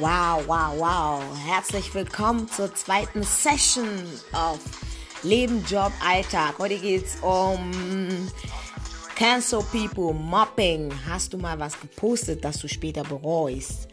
Wow, 0.00 0.44
wow, 0.46 0.78
wow. 0.78 1.20
Herzlich 1.44 1.92
willkommen 1.92 2.46
zur 2.46 2.72
zweiten 2.72 3.24
Session 3.24 3.88
auf 4.32 4.60
Leben, 5.24 5.64
Job, 5.68 5.90
Alltag. 6.06 6.56
Heute 6.60 6.78
geht 6.78 7.04
es 7.04 7.16
um 7.16 8.28
Cancel 9.16 9.60
People, 9.72 10.14
Mobbing. 10.14 10.92
Hast 11.04 11.32
du 11.32 11.38
mal 11.38 11.58
was 11.58 11.80
gepostet, 11.80 12.44
das 12.44 12.58
du 12.58 12.68
später 12.68 13.02
bereust? 13.02 13.88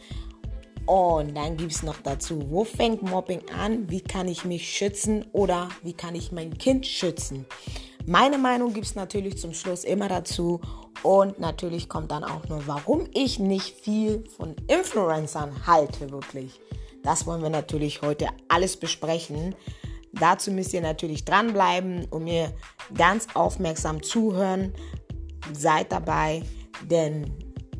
Und 0.86 1.34
dann 1.34 1.56
gibt 1.56 1.72
es 1.72 1.82
noch 1.82 2.00
dazu, 2.04 2.40
wo 2.50 2.62
fängt 2.62 3.02
Mobbing 3.02 3.42
an? 3.50 3.90
Wie 3.90 4.00
kann 4.00 4.28
ich 4.28 4.44
mich 4.44 4.72
schützen 4.72 5.24
oder 5.32 5.70
wie 5.82 5.92
kann 5.92 6.14
ich 6.14 6.30
mein 6.30 6.56
Kind 6.56 6.86
schützen? 6.86 7.46
Meine 8.08 8.38
Meinung 8.38 8.72
gibt 8.72 8.86
es 8.86 8.94
natürlich 8.94 9.36
zum 9.36 9.52
Schluss 9.52 9.82
immer 9.82 10.08
dazu. 10.08 10.60
Und 11.02 11.40
natürlich 11.40 11.88
kommt 11.88 12.12
dann 12.12 12.22
auch 12.22 12.48
nur, 12.48 12.66
warum 12.66 13.08
ich 13.12 13.38
nicht 13.38 13.76
viel 13.80 14.24
von 14.36 14.54
Influencern 14.68 15.66
halte, 15.66 16.10
wirklich. 16.10 16.60
Das 17.02 17.26
wollen 17.26 17.42
wir 17.42 17.50
natürlich 17.50 18.02
heute 18.02 18.28
alles 18.48 18.76
besprechen. 18.76 19.54
Dazu 20.12 20.52
müsst 20.52 20.72
ihr 20.72 20.80
natürlich 20.80 21.24
dranbleiben 21.24 22.06
und 22.10 22.24
mir 22.24 22.52
ganz 22.94 23.26
aufmerksam 23.34 24.02
zuhören. 24.02 24.72
Seid 25.52 25.90
dabei, 25.92 26.42
denn 26.88 27.32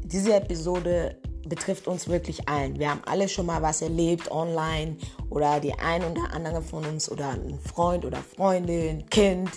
diese 0.05 0.35
Episode 0.35 1.21
betrifft 1.49 1.87
uns 1.87 2.09
wirklich 2.09 2.49
allen. 2.49 2.79
Wir 2.79 2.91
haben 2.91 3.03
alle 3.07 3.29
schon 3.29 3.47
mal 3.47 3.63
was 3.63 3.83
erlebt 3.83 4.31
online 4.31 4.97
oder 5.31 5.61
die 5.61 5.75
ein 5.75 6.05
oder 6.05 6.33
andere 6.33 6.63
von 6.63 6.85
uns 6.85 7.11
oder 7.11 7.31
ein 7.31 7.59
Freund 7.61 8.05
oder 8.05 8.19
Freundin, 8.19 9.07
Kind, 9.07 9.51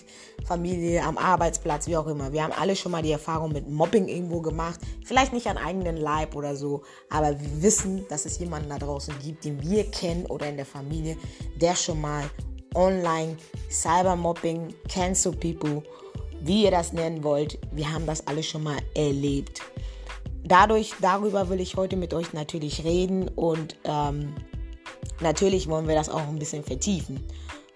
Familie, 0.46 1.04
am 1.04 1.18
Arbeitsplatz, 1.18 1.88
wie 1.88 1.98
auch 1.98 2.08
immer. 2.08 2.32
Wir 2.32 2.44
haben 2.44 2.54
alle 2.54 2.76
schon 2.76 2.92
mal 2.92 3.02
die 3.02 3.12
Erfahrung 3.12 3.52
mit 3.52 3.70
Mobbing 3.70 4.08
irgendwo 4.08 4.42
gemacht. 4.42 4.80
Vielleicht 5.04 5.34
nicht 5.34 5.48
an 5.48 5.58
eigenen 5.58 5.98
Leib 5.98 6.36
oder 6.36 6.56
so, 6.56 6.84
aber 7.10 7.40
wir 7.40 7.62
wissen, 7.62 8.06
dass 8.10 8.26
es 8.26 8.40
jemanden 8.40 8.70
da 8.70 8.78
draußen 8.78 9.14
gibt, 9.24 9.46
den 9.46 9.62
wir 9.62 9.90
kennen 9.92 10.26
oder 10.28 10.48
in 10.48 10.58
der 10.58 10.66
Familie, 10.66 11.18
der 11.60 11.76
schon 11.76 12.02
mal 12.02 12.24
online 12.76 13.38
Cybermobbing, 13.70 14.74
Cancel 14.88 15.34
People, 15.34 15.84
wie 16.42 16.64
ihr 16.64 16.72
das 16.72 16.94
nennen 16.94 17.24
wollt, 17.24 17.58
wir 17.72 17.92
haben 17.92 18.06
das 18.06 18.26
alle 18.28 18.44
schon 18.44 18.64
mal 18.64 18.78
erlebt 18.96 19.62
dadurch, 20.50 20.96
darüber 21.00 21.50
will 21.50 21.62
ich 21.62 21.78
heute 21.78 21.96
mit 21.96 22.14
euch 22.14 22.34
natürlich 22.34 22.84
reden 22.84 23.28
und 23.30 23.78
ähm, 23.86 24.36
natürlich 25.22 25.70
wollen 25.70 25.88
wir 25.88 25.96
das 25.96 26.10
auch 26.10 26.28
ein 26.28 26.40
bisschen 26.40 26.64
vertiefen. 26.64 27.24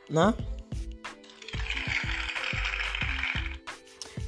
Ne? 0.09 0.33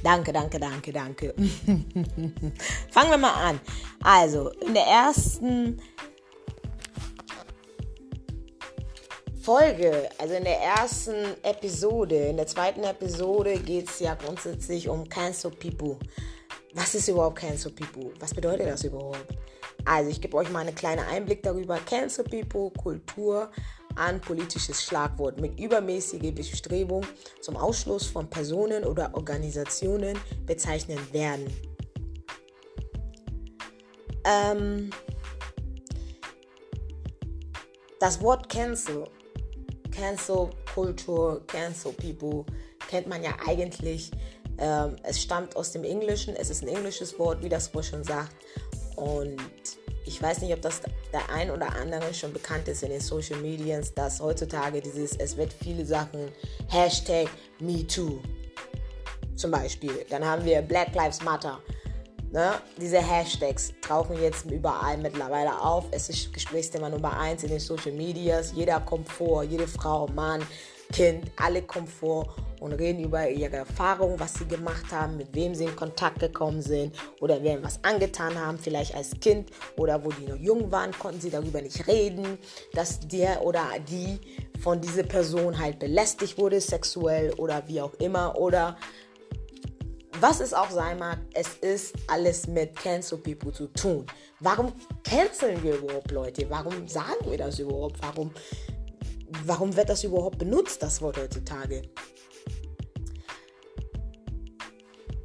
Danke, 0.02 0.32
danke, 0.32 0.58
danke, 0.58 0.92
danke. 0.92 1.34
Fangen 2.90 3.10
wir 3.10 3.18
mal 3.18 3.34
an. 3.34 3.60
Also, 4.02 4.50
in 4.50 4.74
der 4.74 4.84
ersten 4.84 5.80
Folge, 9.40 10.08
also 10.18 10.34
in 10.34 10.44
der 10.44 10.60
ersten 10.60 11.14
Episode, 11.42 12.16
in 12.16 12.36
der 12.36 12.46
zweiten 12.46 12.84
Episode 12.84 13.58
geht 13.58 13.88
es 13.88 13.98
ja 13.98 14.14
grundsätzlich 14.14 14.88
um 14.88 15.08
Cancel 15.08 15.50
People 15.50 15.98
was 16.76 16.94
ist 16.94 17.08
überhaupt 17.08 17.38
Cancel 17.38 17.72
People? 17.72 18.12
Was 18.20 18.34
bedeutet 18.34 18.68
das 18.68 18.84
überhaupt? 18.84 19.26
Also 19.86 20.10
ich 20.10 20.20
gebe 20.20 20.36
euch 20.36 20.50
mal 20.50 20.60
einen 20.60 20.74
kleinen 20.74 21.04
Einblick 21.06 21.42
darüber. 21.42 21.78
Cancel 21.78 22.24
People, 22.24 22.70
Kultur, 22.78 23.50
ein 23.96 24.20
politisches 24.20 24.84
Schlagwort 24.84 25.40
mit 25.40 25.58
übermäßiger 25.58 26.32
Bestrebung 26.32 27.04
zum 27.40 27.56
Ausschluss 27.56 28.06
von 28.06 28.28
Personen 28.28 28.84
oder 28.84 29.14
Organisationen 29.14 30.18
bezeichnet 30.44 31.00
werden. 31.14 31.46
Ähm, 34.24 34.90
das 38.00 38.20
Wort 38.20 38.50
Cancel, 38.50 39.04
Cancel 39.90 40.50
Kultur, 40.74 41.42
Cancel 41.46 41.92
People 41.92 42.44
kennt 42.86 43.06
man 43.06 43.22
ja 43.22 43.34
eigentlich 43.46 44.10
ähm, 44.58 44.96
es 45.02 45.22
stammt 45.22 45.56
aus 45.56 45.72
dem 45.72 45.84
Englischen, 45.84 46.34
es 46.36 46.50
ist 46.50 46.62
ein 46.62 46.68
englisches 46.68 47.18
Wort, 47.18 47.42
wie 47.42 47.48
das 47.48 47.74
Wort 47.74 47.86
schon 47.86 48.04
sagt. 48.04 48.34
Und 48.96 49.36
ich 50.04 50.22
weiß 50.22 50.40
nicht, 50.40 50.52
ob 50.54 50.62
das 50.62 50.80
der 51.12 51.28
ein 51.30 51.50
oder 51.50 51.74
andere 51.74 52.14
schon 52.14 52.32
bekannt 52.32 52.68
ist 52.68 52.82
in 52.82 52.90
den 52.90 53.00
Social 53.00 53.38
Medias, 53.40 53.92
dass 53.92 54.20
heutzutage 54.20 54.80
dieses, 54.80 55.16
es 55.16 55.36
wird 55.36 55.52
viele 55.52 55.84
Sachen, 55.84 56.30
Hashtag 56.68 57.28
MeToo 57.60 58.20
zum 59.34 59.50
Beispiel. 59.50 60.06
Dann 60.08 60.24
haben 60.24 60.44
wir 60.44 60.62
Black 60.62 60.94
Lives 60.94 61.22
Matter. 61.22 61.60
Ne? 62.32 62.54
Diese 62.80 62.98
Hashtags 62.98 63.72
tauchen 63.80 64.20
jetzt 64.20 64.50
überall 64.50 64.96
mittlerweile 64.98 65.60
auf. 65.60 65.84
Es 65.90 66.08
ist 66.08 66.32
Gesprächsthema 66.32 66.88
Nummer 66.88 67.18
eins 67.18 67.42
in 67.44 67.50
den 67.50 67.60
Social 67.60 67.92
Medias. 67.92 68.52
Jeder 68.54 68.80
kommt 68.80 69.08
vor, 69.08 69.42
jede 69.42 69.66
Frau, 69.66 70.06
Mann, 70.08 70.42
Kind, 70.92 71.30
alle 71.36 71.62
kommen 71.62 71.86
vor 71.86 72.34
und 72.60 72.72
reden 72.72 73.04
über 73.04 73.28
ihre 73.28 73.56
Erfahrungen, 73.56 74.18
was 74.18 74.34
sie 74.34 74.46
gemacht 74.46 74.90
haben, 74.90 75.16
mit 75.16 75.34
wem 75.34 75.54
sie 75.54 75.64
in 75.64 75.76
Kontakt 75.76 76.20
gekommen 76.20 76.62
sind 76.62 76.94
oder 77.20 77.42
wem 77.42 77.62
was 77.62 77.82
angetan 77.84 78.38
haben, 78.38 78.58
vielleicht 78.58 78.94
als 78.94 79.18
Kind 79.20 79.50
oder 79.76 80.04
wo 80.04 80.10
die 80.10 80.26
noch 80.26 80.38
jung 80.38 80.70
waren, 80.70 80.92
konnten 80.92 81.20
sie 81.20 81.30
darüber 81.30 81.60
nicht 81.60 81.86
reden, 81.86 82.38
dass 82.72 83.00
der 83.00 83.42
oder 83.42 83.64
die 83.88 84.20
von 84.60 84.80
dieser 84.80 85.02
Person 85.02 85.58
halt 85.58 85.78
belästigt 85.78 86.38
wurde, 86.38 86.60
sexuell 86.60 87.32
oder 87.34 87.62
wie 87.66 87.80
auch 87.80 87.94
immer 87.94 88.36
oder 88.38 88.76
was 90.20 90.40
es 90.40 90.54
auch 90.54 90.70
sein 90.70 90.98
mag, 90.98 91.18
es 91.34 91.56
ist 91.56 91.94
alles 92.06 92.46
mit 92.46 92.74
Cancel 92.76 93.18
People 93.18 93.52
zu 93.52 93.66
tun. 93.68 94.06
Warum 94.40 94.72
canceln 95.04 95.62
wir 95.62 95.76
überhaupt 95.76 96.10
Leute? 96.10 96.48
Warum 96.48 96.88
sagen 96.88 97.30
wir 97.30 97.38
das 97.38 97.58
überhaupt? 97.58 97.96
Warum, 98.00 98.30
warum 99.44 99.76
wird 99.76 99.88
das 99.88 100.04
überhaupt 100.04 100.38
benutzt, 100.38 100.82
das 100.82 101.00
Wort 101.02 101.18
heutzutage? 101.18 101.82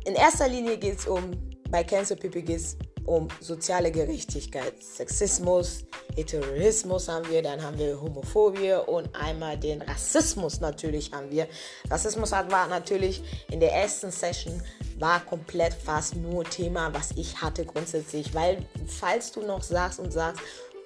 in 0.05 0.15
erster 0.15 0.47
Linie 0.47 0.77
geht 0.77 0.99
es 0.99 1.07
um, 1.07 1.31
bei 1.69 1.83
Cancel 1.83 2.17
People 2.17 2.41
geht 2.41 2.57
es 2.57 2.77
um 3.05 3.27
soziale 3.39 3.91
Gerechtigkeit. 3.91 4.81
Sexismus, 4.81 5.85
Heteroismus 6.15 7.07
haben 7.07 7.27
wir, 7.29 7.41
dann 7.41 7.61
haben 7.61 7.77
wir 7.77 7.99
Homophobie 7.99 8.73
und 8.85 9.09
einmal 9.15 9.57
den 9.57 9.81
Rassismus 9.81 10.59
natürlich 10.59 11.11
haben 11.11 11.31
wir. 11.31 11.47
Rassismus 11.89 12.31
war 12.31 12.67
natürlich 12.67 13.23
in 13.49 13.59
der 13.59 13.73
ersten 13.73 14.11
Session 14.11 14.61
war 14.99 15.19
komplett 15.25 15.73
fast 15.73 16.15
nur 16.15 16.43
Thema, 16.43 16.93
was 16.93 17.11
ich 17.15 17.41
hatte 17.41 17.65
grundsätzlich, 17.65 18.33
weil 18.35 18.65
falls 18.85 19.31
du 19.31 19.41
noch 19.41 19.63
sagst 19.63 19.99
und 19.99 20.11
sagst, 20.11 20.41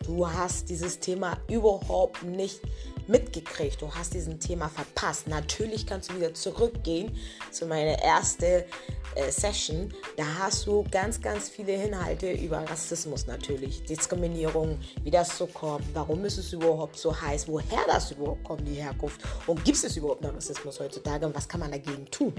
du 0.05 0.29
hast 0.29 0.69
dieses 0.69 0.99
Thema 0.99 1.37
überhaupt 1.49 2.23
nicht 2.23 2.61
mitgekriegt, 3.07 3.81
du 3.81 3.93
hast 3.93 4.13
diesen 4.13 4.39
Thema 4.39 4.69
verpasst. 4.69 5.27
Natürlich 5.27 5.85
kannst 5.85 6.09
du 6.09 6.15
wieder 6.15 6.33
zurückgehen 6.33 7.15
zu 7.51 7.65
meiner 7.65 7.93
ersten 7.99 8.63
äh, 9.15 9.31
Session. 9.31 9.93
Da 10.17 10.25
hast 10.39 10.67
du 10.67 10.85
ganz, 10.91 11.21
ganz 11.21 11.49
viele 11.49 11.73
Inhalte 11.73 12.31
über 12.31 12.57
Rassismus 12.69 13.27
natürlich, 13.27 13.83
Diskriminierung, 13.83 14.79
wie 15.03 15.11
das 15.11 15.37
so 15.37 15.47
kommt, 15.47 15.85
warum 15.93 16.25
ist 16.25 16.37
es 16.37 16.53
überhaupt 16.53 16.97
so 16.97 17.19
heiß, 17.19 17.47
woher 17.47 17.85
das 17.87 18.11
überhaupt 18.11 18.43
kommt, 18.43 18.67
die 18.67 18.75
Herkunft 18.75 19.21
und 19.47 19.63
gibt 19.63 19.83
es 19.83 19.95
überhaupt 19.97 20.21
noch 20.21 20.35
Rassismus 20.35 20.79
heutzutage 20.79 21.25
und 21.25 21.35
was 21.35 21.47
kann 21.47 21.59
man 21.59 21.71
dagegen 21.71 22.05
tun. 22.11 22.33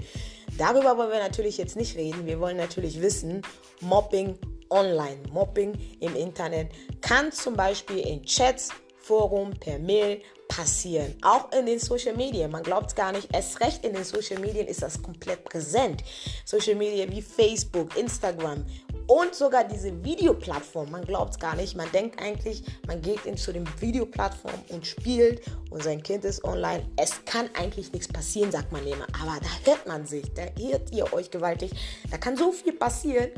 Darüber 0.57 0.97
wollen 0.97 1.11
wir 1.11 1.19
natürlich 1.19 1.57
jetzt 1.57 1.75
nicht 1.75 1.95
reden. 1.97 2.25
Wir 2.25 2.39
wollen 2.39 2.57
natürlich 2.57 3.01
wissen, 3.01 3.41
Mobbing 3.81 4.37
online, 4.69 5.17
Mobbing 5.31 5.73
im 5.99 6.15
Internet 6.15 6.71
kann 7.01 7.31
zum 7.31 7.55
Beispiel 7.55 7.99
in 7.99 8.23
Chats, 8.23 8.69
Forum, 8.97 9.51
per 9.51 9.79
Mail, 9.79 10.21
passieren. 10.47 11.15
Auch 11.21 11.51
in 11.51 11.65
den 11.65 11.79
Social 11.79 12.15
Media. 12.15 12.47
Man 12.47 12.63
glaubt 12.63 12.87
es 12.87 12.95
gar 12.95 13.11
nicht. 13.11 13.27
Erst 13.33 13.59
recht 13.61 13.85
in 13.85 13.93
den 13.93 14.03
Social 14.03 14.39
Media 14.39 14.63
ist 14.63 14.81
das 14.81 15.01
komplett 15.01 15.43
präsent. 15.43 16.03
Social 16.45 16.75
Media 16.75 17.09
wie 17.09 17.21
Facebook, 17.21 17.95
Instagram 17.97 18.65
und 19.07 19.33
sogar 19.33 19.63
diese 19.63 20.03
Videoplattform. 20.03 20.91
Man 20.91 21.05
glaubt 21.05 21.39
gar 21.39 21.55
nicht. 21.55 21.75
Man 21.75 21.89
denkt 21.91 22.21
eigentlich, 22.21 22.63
man 22.85 23.01
geht 23.01 23.25
in 23.25 23.37
zu 23.37 23.53
den 23.53 23.67
Videoplattform 23.79 24.53
und 24.69 24.85
spielt 24.85 25.41
und 25.69 25.83
sein 25.83 26.03
Kind 26.03 26.25
ist 26.25 26.43
online. 26.43 26.85
Es 26.97 27.23
kann 27.25 27.49
eigentlich 27.53 27.91
nichts 27.93 28.07
passieren, 28.07 28.51
sagt 28.51 28.71
man 28.71 28.85
immer. 28.85 29.07
Aber 29.21 29.39
da 29.39 29.69
hört 29.69 29.87
man 29.87 30.05
sich, 30.05 30.33
da 30.33 30.43
irrt 30.59 30.91
ihr 30.91 31.11
euch 31.13 31.31
gewaltig. 31.31 31.71
Da 32.11 32.17
kann 32.17 32.37
so 32.37 32.51
viel 32.51 32.73
passieren. 32.73 33.29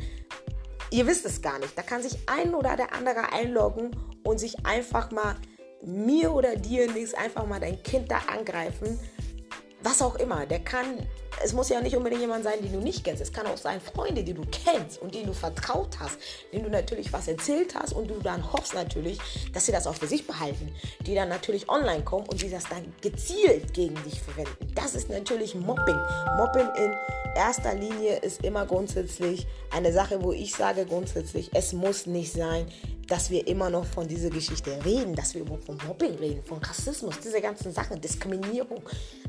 Ihr 0.91 1.05
wisst 1.05 1.25
es 1.25 1.41
gar 1.41 1.59
nicht. 1.59 1.77
Da 1.77 1.83
kann 1.83 2.01
sich 2.01 2.17
ein 2.25 2.55
oder 2.55 2.75
der 2.75 2.93
andere 2.93 3.31
einloggen 3.31 3.95
und 4.23 4.39
sich 4.39 4.65
einfach 4.65 5.11
mal 5.11 5.35
mir 5.81 6.31
oder 6.33 6.55
dir 6.55 6.91
nichts 6.91 7.13
einfach 7.13 7.45
mal 7.45 7.59
dein 7.59 7.81
Kind 7.83 8.11
da 8.11 8.19
angreifen. 8.27 8.99
Was 9.81 10.01
auch 10.01 10.15
immer. 10.15 10.45
Der 10.45 10.59
kann, 10.59 11.07
es 11.41 11.53
muss 11.53 11.69
ja 11.69 11.79
nicht 11.79 11.95
unbedingt 11.95 12.19
jemand 12.19 12.43
sein, 12.43 12.61
den 12.61 12.73
du 12.73 12.79
nicht 12.79 13.01
kennst. 13.01 13.21
Es 13.21 13.31
kann 13.31 13.47
auch 13.47 13.55
sein 13.55 13.79
Freunde, 13.79 14.25
die 14.25 14.33
du 14.33 14.41
kennst 14.51 15.01
und 15.01 15.15
denen 15.15 15.27
du 15.27 15.33
vertraut 15.33 15.97
hast, 15.99 16.17
denen 16.51 16.65
du 16.65 16.69
natürlich 16.69 17.13
was 17.13 17.29
erzählt 17.29 17.75
hast 17.75 17.93
und 17.93 18.09
du 18.09 18.19
dann 18.19 18.51
hoffst 18.51 18.73
natürlich, 18.73 19.19
dass 19.53 19.65
sie 19.65 19.71
das 19.71 19.87
auch 19.87 19.95
für 19.95 20.07
sich 20.07 20.27
behalten. 20.27 20.69
Die 21.05 21.15
dann 21.15 21.29
natürlich 21.29 21.69
online 21.69 22.03
kommen 22.03 22.27
und 22.27 22.41
sie 22.41 22.49
das 22.49 22.65
dann 22.65 22.93
gezielt 22.99 23.73
gegen 23.73 23.95
dich 24.03 24.19
verwenden. 24.19 24.73
Das 24.75 24.95
ist 24.95 25.09
natürlich 25.09 25.55
Mobbing. 25.55 25.99
Mobbing 26.35 26.67
in 26.75 26.93
erster 27.37 27.73
Linie 27.73 28.17
ist 28.17 28.43
immer 28.43 28.65
grundsätzlich 28.65 29.47
eine 29.71 29.93
Sache, 29.93 30.21
wo 30.21 30.33
ich 30.33 30.53
sage 30.53 30.85
grundsätzlich, 30.85 31.51
es 31.53 31.71
muss 31.71 32.05
nicht 32.05 32.33
sein, 32.33 32.67
dass 33.09 33.29
wir 33.29 33.45
immer 33.47 33.69
noch 33.69 33.85
von 33.85 34.07
dieser 34.07 34.29
Geschichte 34.29 34.79
reden, 34.85 35.15
dass 35.15 35.33
wir 35.33 35.41
überhaupt 35.41 35.65
von 35.65 35.77
Mobbing 35.87 36.15
reden, 36.15 36.43
von 36.43 36.59
Rassismus, 36.59 37.19
diese 37.19 37.41
ganzen 37.41 37.73
Sachen, 37.73 37.99
Diskriminierung, 37.99 38.81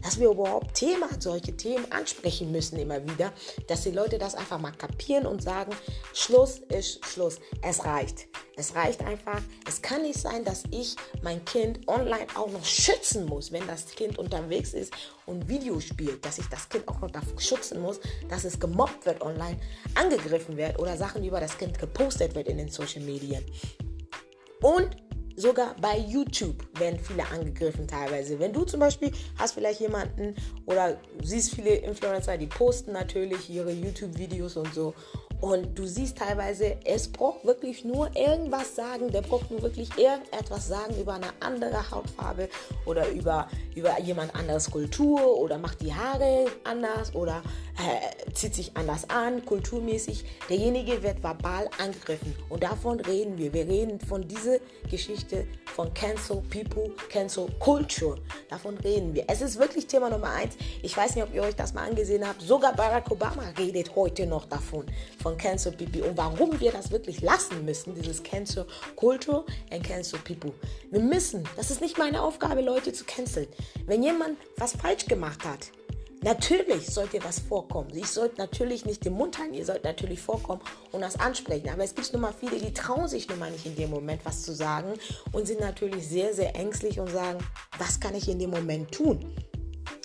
dass 0.02 0.20
wir 0.20 0.30
überhaupt 0.30 0.74
Thema, 0.74 1.08
solche 1.18 1.56
Themen 1.56 1.90
ansprechen 1.90 2.52
müssen 2.52 2.78
immer 2.78 3.02
wieder, 3.02 3.32
dass 3.66 3.82
die 3.82 3.90
Leute 3.90 4.18
das 4.18 4.34
einfach 4.34 4.60
mal 4.60 4.72
kapieren 4.72 5.26
und 5.26 5.42
sagen, 5.42 5.72
Schluss 6.12 6.58
ist 6.68 7.04
Schluss, 7.06 7.40
es 7.62 7.84
reicht. 7.84 8.28
Es 8.60 8.74
reicht 8.74 9.02
einfach. 9.06 9.40
Es 9.66 9.80
kann 9.80 10.02
nicht 10.02 10.20
sein, 10.20 10.44
dass 10.44 10.64
ich 10.70 10.94
mein 11.22 11.42
Kind 11.46 11.88
online 11.88 12.26
auch 12.34 12.50
noch 12.50 12.62
schützen 12.62 13.24
muss, 13.24 13.52
wenn 13.52 13.66
das 13.66 13.86
Kind 13.86 14.18
unterwegs 14.18 14.74
ist 14.74 14.92
und 15.24 15.48
Video 15.48 15.80
spielt, 15.80 16.22
dass 16.26 16.36
ich 16.36 16.46
das 16.48 16.68
Kind 16.68 16.86
auch 16.86 17.00
noch 17.00 17.10
davor 17.10 17.40
schützen 17.40 17.80
muss, 17.80 18.00
dass 18.28 18.44
es 18.44 18.60
gemobbt 18.60 19.06
wird 19.06 19.22
online, 19.22 19.56
angegriffen 19.94 20.58
wird 20.58 20.78
oder 20.78 20.98
Sachen 20.98 21.24
über 21.24 21.40
das 21.40 21.56
Kind 21.56 21.78
gepostet 21.78 22.34
wird 22.34 22.48
in 22.48 22.58
den 22.58 22.68
Social 22.68 23.00
Medien. 23.00 23.42
Und 24.60 24.94
sogar 25.36 25.74
bei 25.80 25.96
YouTube 25.96 26.62
werden 26.78 27.00
viele 27.00 27.26
angegriffen 27.28 27.88
teilweise. 27.88 28.38
Wenn 28.38 28.52
du 28.52 28.64
zum 28.64 28.80
Beispiel 28.80 29.10
hast 29.38 29.52
vielleicht 29.54 29.80
jemanden 29.80 30.34
oder 30.66 31.00
siehst 31.22 31.54
viele 31.54 31.76
Influencer, 31.76 32.36
die 32.36 32.46
posten 32.46 32.92
natürlich 32.92 33.48
ihre 33.48 33.72
YouTube-Videos 33.72 34.58
und 34.58 34.74
so 34.74 34.92
und 35.40 35.78
du 35.78 35.86
siehst 35.86 36.18
teilweise, 36.18 36.76
es 36.84 37.08
braucht 37.08 37.44
wirklich 37.44 37.84
nur 37.84 38.14
irgendwas 38.14 38.76
sagen, 38.76 39.10
der 39.10 39.22
braucht 39.22 39.50
nur 39.50 39.62
wirklich 39.62 39.88
irgendetwas 39.96 40.68
sagen 40.68 40.94
über 41.00 41.14
eine 41.14 41.28
andere 41.40 41.90
Hautfarbe 41.90 42.48
oder 42.84 43.08
über, 43.10 43.48
über 43.74 43.98
jemand 44.00 44.34
anderes 44.34 44.70
Kultur 44.70 45.38
oder 45.38 45.58
macht 45.58 45.80
die 45.80 45.94
Haare 45.94 46.46
anders 46.64 47.14
oder 47.14 47.42
äh, 47.78 48.32
zieht 48.32 48.54
sich 48.54 48.76
anders 48.76 49.08
an, 49.08 49.44
kulturmäßig. 49.44 50.24
Derjenige 50.48 51.02
wird 51.02 51.22
verbal 51.22 51.68
angegriffen 51.78 52.34
und 52.48 52.62
davon 52.62 53.00
reden 53.00 53.38
wir. 53.38 53.52
Wir 53.52 53.66
reden 53.66 54.00
von 54.00 54.26
dieser 54.28 54.58
Geschichte 54.90 55.46
von 55.74 55.92
Cancel 55.94 56.42
People, 56.50 56.92
Cancel 57.08 57.46
Culture. 57.58 58.18
Davon 58.50 58.76
reden 58.78 59.14
wir. 59.14 59.24
Es 59.28 59.40
ist 59.40 59.58
wirklich 59.58 59.86
Thema 59.86 60.10
Nummer 60.10 60.30
eins. 60.30 60.56
Ich 60.82 60.96
weiß 60.96 61.14
nicht, 61.14 61.24
ob 61.24 61.34
ihr 61.34 61.42
euch 61.42 61.56
das 61.56 61.72
mal 61.72 61.88
angesehen 61.88 62.26
habt. 62.26 62.42
Sogar 62.42 62.74
Barack 62.74 63.10
Obama 63.10 63.44
redet 63.58 63.94
heute 63.96 64.26
noch 64.26 64.46
davon, 64.46 64.84
von 65.22 65.29
Cancel 65.36 65.72
People 65.72 66.04
und 66.04 66.16
warum 66.16 66.58
wir 66.60 66.72
das 66.72 66.90
wirklich 66.90 67.20
lassen 67.20 67.64
müssen, 67.64 67.94
dieses 67.94 68.22
Cancel 68.22 68.66
Culture 68.96 69.44
and 69.70 69.84
Cancel 69.84 70.18
People. 70.20 70.52
Wir 70.90 71.00
müssen, 71.00 71.44
das 71.56 71.70
ist 71.70 71.80
nicht 71.80 71.98
meine 71.98 72.22
Aufgabe, 72.22 72.60
Leute 72.60 72.92
zu 72.92 73.04
canceln. 73.04 73.48
Wenn 73.86 74.02
jemand 74.02 74.38
was 74.56 74.72
falsch 74.72 75.06
gemacht 75.06 75.44
hat, 75.44 75.70
Natürlich 76.22 76.86
sollte 76.90 77.24
was 77.24 77.38
vorkommen. 77.38 77.88
Ich 77.94 78.08
sollte 78.08 78.36
natürlich 78.36 78.84
nicht 78.84 79.06
den 79.06 79.14
Mund 79.14 79.38
halten, 79.38 79.54
ihr 79.54 79.64
sollt 79.64 79.84
natürlich 79.84 80.20
vorkommen 80.20 80.60
und 80.92 81.00
das 81.00 81.18
ansprechen. 81.18 81.70
Aber 81.70 81.82
es 81.82 81.94
gibt 81.94 82.12
nun 82.12 82.20
mal 82.20 82.34
viele, 82.38 82.58
die 82.58 82.74
trauen 82.74 83.08
sich 83.08 83.26
nun 83.26 83.38
mal 83.38 83.50
nicht 83.50 83.64
in 83.64 83.74
dem 83.74 83.88
Moment 83.88 84.20
was 84.24 84.42
zu 84.42 84.52
sagen 84.52 84.92
und 85.32 85.46
sind 85.46 85.60
natürlich 85.60 86.06
sehr, 86.06 86.34
sehr 86.34 86.54
ängstlich 86.54 87.00
und 87.00 87.08
sagen, 87.08 87.38
was 87.78 87.98
kann 87.98 88.14
ich 88.14 88.28
in 88.28 88.38
dem 88.38 88.50
Moment 88.50 88.92
tun? 88.92 89.34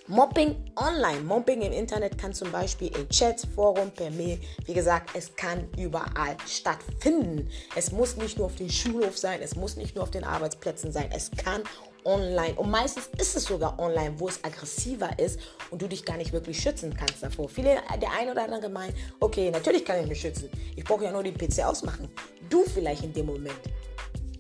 Mobbing 0.07 0.56
online, 0.75 1.22
Mobbing 1.22 1.63
im 1.63 1.72
Internet 1.72 2.19
kann 2.19 2.31
zum 2.31 2.52
Beispiel 2.52 2.96
in 2.96 3.10
Chats, 3.10 3.44
Forum, 3.56 3.90
per 3.90 4.12
Mail, 4.12 4.40
wie 4.66 4.74
gesagt, 4.75 5.10
es 5.16 5.36
kann 5.36 5.68
überall 5.80 6.38
stattfinden. 6.48 7.50
Es 7.75 7.92
muss 7.92 8.16
nicht 8.16 8.38
nur 8.38 8.46
auf 8.46 8.56
dem 8.56 8.69
Schulhof 8.69 9.18
sein, 9.18 9.40
es 9.42 9.56
muss 9.56 9.78
nicht 9.78 9.96
nur 9.96 10.04
auf 10.04 10.12
den 10.12 10.24
Arbeitsplätzen 10.24 10.92
sein, 10.92 11.10
es 11.12 11.31
kann 11.31 11.63
online. 12.04 12.54
Und 12.54 12.69
meistens 12.69 13.10
ist 13.18 13.36
es 13.36 13.46
sogar 13.46 13.80
online, 13.80 14.13
wo 14.19 14.28
es 14.28 14.44
aggressiver 14.44 15.10
ist 15.18 15.40
und 15.72 15.81
du 15.81 15.88
dich 15.88 16.06
gar 16.06 16.18
nicht 16.18 16.31
wirklich 16.31 16.62
schützen 16.62 16.96
kannst 16.96 17.24
davor. 17.24 17.50
Viele, 17.50 17.81
der 18.00 18.12
eine 18.12 18.31
oder 18.31 18.44
andere 18.44 18.69
meint, 18.69 18.94
okay, 19.19 19.50
natürlich 19.50 19.84
kann 19.84 20.01
ich 20.01 20.08
mich 20.08 20.22
schützen. 20.22 20.51
Ich 20.75 20.84
brauche 20.84 21.06
ja 21.06 21.12
nur 21.12 21.24
den 21.24 21.36
PC 21.36 21.63
ausmachen. 21.66 22.10
Du 22.48 22.63
vielleicht 22.63 23.04
in 23.04 23.12
dem 23.12 23.25
Moment. 23.25 23.60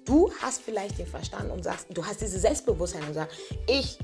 Du 0.05 0.31
hast 0.43 0.61
vielleicht 0.61 0.99
den 0.99 1.07
Verstand 1.07 1.49
und 1.49 1.63
sagst, 1.63 1.87
du 1.89 2.05
hast 2.05 2.21
dieses 2.21 2.43
Selbstbewusstsein 2.43 3.01
und 3.07 3.15
sagst, 3.15 3.35
ich 3.65 3.97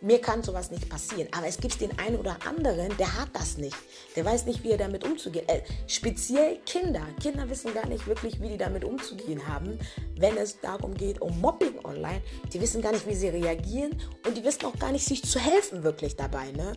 mir 0.00 0.20
kann 0.20 0.42
sowas 0.42 0.70
nicht 0.70 0.88
passieren. 0.88 1.28
Aber 1.36 1.46
es 1.46 1.58
gibt 1.58 1.80
den 1.80 1.98
einen 1.98 2.16
oder 2.16 2.36
anderen, 2.46 2.96
der 2.96 3.18
hat 3.18 3.28
das 3.32 3.58
nicht. 3.58 3.76
Der 4.16 4.24
weiß 4.24 4.46
nicht, 4.46 4.64
wie 4.64 4.70
er 4.70 4.78
damit 4.78 5.04
umzugehen. 5.04 5.48
Äh, 5.48 5.62
speziell 5.86 6.58
Kinder. 6.66 7.06
Kinder 7.22 7.48
wissen 7.48 7.74
gar 7.74 7.86
nicht 7.86 8.06
wirklich, 8.06 8.40
wie 8.40 8.48
die 8.48 8.56
damit 8.56 8.84
umzugehen 8.84 9.46
haben, 9.46 9.78
wenn 10.16 10.36
es 10.36 10.60
darum 10.60 10.94
geht, 10.94 11.20
um 11.20 11.38
Mobbing 11.40 11.84
online. 11.84 12.22
Die 12.52 12.60
wissen 12.60 12.82
gar 12.82 12.92
nicht, 12.92 13.06
wie 13.06 13.14
sie 13.14 13.28
reagieren 13.28 14.00
und 14.26 14.36
die 14.36 14.44
wissen 14.44 14.64
auch 14.64 14.78
gar 14.78 14.92
nicht, 14.92 15.04
sich 15.04 15.22
zu 15.22 15.38
helfen 15.38 15.82
wirklich 15.82 16.16
dabei. 16.16 16.50
Ne? 16.52 16.72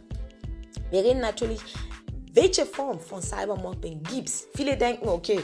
Wir 0.90 1.04
reden 1.04 1.22
natürlich, 1.22 1.60
welche 2.34 2.66
Form 2.66 3.00
von 3.00 3.22
Cybermobbing 3.22 4.04
gibt 4.04 4.30
es. 4.30 4.48
Viele 4.56 4.76
denken, 4.76 5.08
okay, 5.08 5.40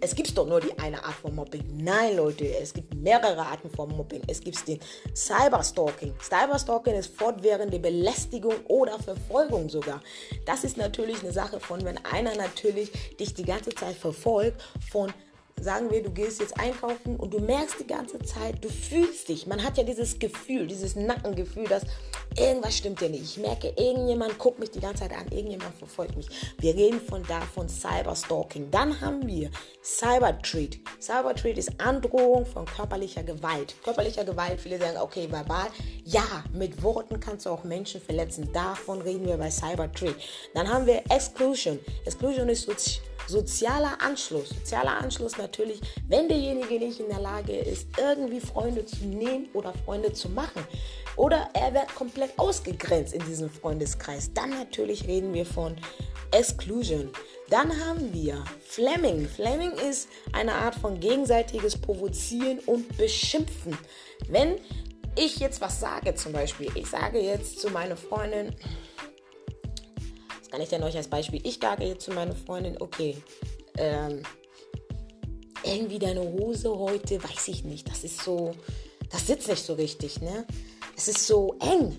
es 0.00 0.14
gibt 0.14 0.36
doch 0.36 0.46
nur 0.46 0.60
die 0.60 0.78
eine 0.78 1.02
Art 1.02 1.14
von 1.14 1.34
Mobbing. 1.34 1.64
Nein, 1.78 2.16
Leute, 2.16 2.44
es 2.58 2.74
gibt 2.74 2.94
mehrere 2.94 3.40
Arten 3.40 3.70
von 3.70 3.88
Mobbing. 3.88 4.22
Es 4.26 4.40
gibt 4.40 4.68
den 4.68 4.78
Cyberstalking. 5.14 6.14
Cyberstalking 6.20 6.94
ist 6.94 7.16
fortwährende 7.16 7.78
Belästigung 7.78 8.54
oder 8.68 8.98
Verfolgung 8.98 9.68
sogar. 9.68 10.02
Das 10.44 10.64
ist 10.64 10.76
natürlich 10.76 11.22
eine 11.22 11.32
Sache 11.32 11.60
von, 11.60 11.82
wenn 11.84 11.98
einer 12.04 12.34
natürlich 12.34 13.16
dich 13.16 13.32
die 13.34 13.44
ganze 13.44 13.70
Zeit 13.70 13.96
verfolgt, 13.96 14.62
von 14.90 15.12
sagen 15.60 15.90
wir, 15.90 16.02
du 16.02 16.10
gehst 16.10 16.40
jetzt 16.40 16.58
einkaufen 16.60 17.16
und 17.16 17.32
du 17.32 17.40
merkst 17.40 17.80
die 17.80 17.86
ganze 17.86 18.18
Zeit, 18.20 18.62
du 18.62 18.68
fühlst 18.68 19.28
dich. 19.28 19.46
Man 19.46 19.62
hat 19.64 19.78
ja 19.78 19.84
dieses 19.84 20.18
Gefühl, 20.18 20.66
dieses 20.66 20.96
Nackengefühl, 20.96 21.64
dass 21.64 21.82
irgendwas 22.38 22.76
stimmt 22.76 23.00
ja 23.00 23.08
nicht. 23.08 23.22
Ich 23.22 23.38
merke, 23.38 23.68
irgendjemand 23.76 24.38
guckt 24.38 24.58
mich 24.58 24.70
die 24.70 24.80
ganze 24.80 25.04
Zeit 25.04 25.12
an, 25.12 25.26
irgendjemand 25.30 25.74
verfolgt 25.74 26.16
mich. 26.16 26.28
Wir 26.58 26.74
reden 26.74 27.00
von 27.00 27.22
da 27.26 27.40
von 27.40 27.68
Cyberstalking. 27.68 28.70
Dann 28.70 29.00
haben 29.00 29.26
wir 29.26 29.50
Cybertreat. 29.82 30.78
Cybertreat 31.00 31.58
ist 31.58 31.80
Androhung 31.80 32.44
von 32.44 32.66
körperlicher 32.66 33.22
Gewalt. 33.22 33.74
Körperlicher 33.82 34.24
Gewalt, 34.24 34.60
viele 34.60 34.78
sagen, 34.78 34.98
okay, 34.98 35.26
verbal. 35.30 35.68
Ja, 36.04 36.44
mit 36.52 36.82
Worten 36.82 37.18
kannst 37.18 37.46
du 37.46 37.50
auch 37.50 37.64
Menschen 37.64 38.00
verletzen. 38.00 38.50
Davon 38.52 39.00
reden 39.00 39.26
wir 39.26 39.38
bei 39.38 39.50
Cybertreat. 39.50 40.16
Dann 40.54 40.68
haben 40.68 40.86
wir 40.86 41.02
Exclusion. 41.08 41.78
Exclusion 42.04 42.48
ist 42.48 42.68
Sozialer 43.28 43.98
Anschluss. 44.00 44.50
Sozialer 44.50 44.98
Anschluss 44.98 45.36
natürlich, 45.36 45.80
wenn 46.08 46.28
derjenige 46.28 46.78
nicht 46.78 47.00
in 47.00 47.08
der 47.08 47.20
Lage 47.20 47.56
ist, 47.56 47.88
irgendwie 47.98 48.40
Freunde 48.40 48.86
zu 48.86 49.04
nehmen 49.04 49.48
oder 49.52 49.72
Freunde 49.84 50.12
zu 50.12 50.28
machen. 50.28 50.64
Oder 51.16 51.48
er 51.54 51.72
wird 51.74 51.94
komplett 51.94 52.38
ausgegrenzt 52.38 53.14
in 53.14 53.24
diesem 53.24 53.50
Freundeskreis. 53.50 54.32
Dann 54.34 54.50
natürlich 54.50 55.06
reden 55.06 55.32
wir 55.32 55.46
von 55.46 55.76
Exclusion. 56.30 57.10
Dann 57.48 57.72
haben 57.84 58.12
wir 58.12 58.44
Fleming. 58.64 59.26
Fleming 59.28 59.72
ist 59.72 60.08
eine 60.32 60.52
Art 60.54 60.74
von 60.74 61.00
gegenseitiges 61.00 61.76
Provozieren 61.76 62.58
und 62.66 62.96
Beschimpfen. 62.96 63.76
Wenn 64.28 64.56
ich 65.16 65.38
jetzt 65.38 65.60
was 65.60 65.80
sage, 65.80 66.14
zum 66.14 66.32
Beispiel, 66.32 66.70
ich 66.74 66.86
sage 66.86 67.18
jetzt 67.18 67.60
zu 67.60 67.70
meiner 67.70 67.96
Freundin, 67.96 68.54
kann 70.50 70.60
ich 70.60 70.68
denn 70.68 70.82
euch 70.82 70.96
als 70.96 71.08
Beispiel? 71.08 71.40
Ich 71.44 71.58
sage 71.60 71.84
jetzt 71.84 72.04
zu 72.04 72.12
meiner 72.12 72.34
Freundin, 72.34 72.80
okay, 72.80 73.16
ähm, 73.78 74.22
irgendwie 75.64 75.98
deine 75.98 76.22
Hose 76.22 76.70
heute, 76.70 77.22
weiß 77.22 77.48
ich 77.48 77.64
nicht, 77.64 77.88
das 77.90 78.04
ist 78.04 78.22
so, 78.22 78.52
das 79.10 79.26
sitzt 79.26 79.48
nicht 79.48 79.64
so 79.64 79.74
richtig, 79.74 80.20
ne? 80.20 80.46
Es 80.96 81.08
ist 81.08 81.26
so 81.26 81.56
eng. 81.60 81.98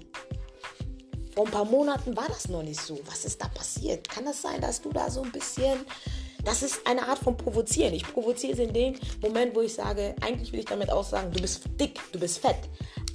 Vor 1.36 1.46
ein 1.46 1.51
paar 1.51 1.66
Monaten 1.66 2.16
war 2.16 2.27
das 2.27 2.50
noch 2.50 2.63
nicht 2.63 2.82
so. 2.82 3.00
Was 3.06 3.25
ist 3.25 3.42
da 3.42 3.48
passiert? 3.50 4.10
Kann 4.10 4.25
das 4.25 4.42
sein, 4.42 4.60
dass 4.60 4.82
du 4.82 4.92
da 4.92 5.12
so 5.12 5.22
ein 5.22 5.32
bisschen 5.32 5.86
das 6.48 6.63
ist 6.63 6.88
eine 6.88 7.06
Art 7.06 7.20
von 7.20 7.36
Provozieren. 7.36 7.94
Ich 7.94 8.04
provoziere 8.04 8.54
es 8.54 8.60
in 8.60 8.72
dem 8.72 8.96
Moment, 9.22 9.54
wo 9.54 9.60
ich 9.60 9.74
sage, 9.74 10.16
eigentlich 10.22 10.54
will 10.54 10.60
ich 10.60 10.66
damit 10.66 10.89
auch 10.89 11.04
sagen, 11.04 11.30
du 11.34 11.42
bist 11.42 11.63
dick, 11.77 12.00
du 12.13 12.20
bist 12.20 12.39
fett. 12.39 12.56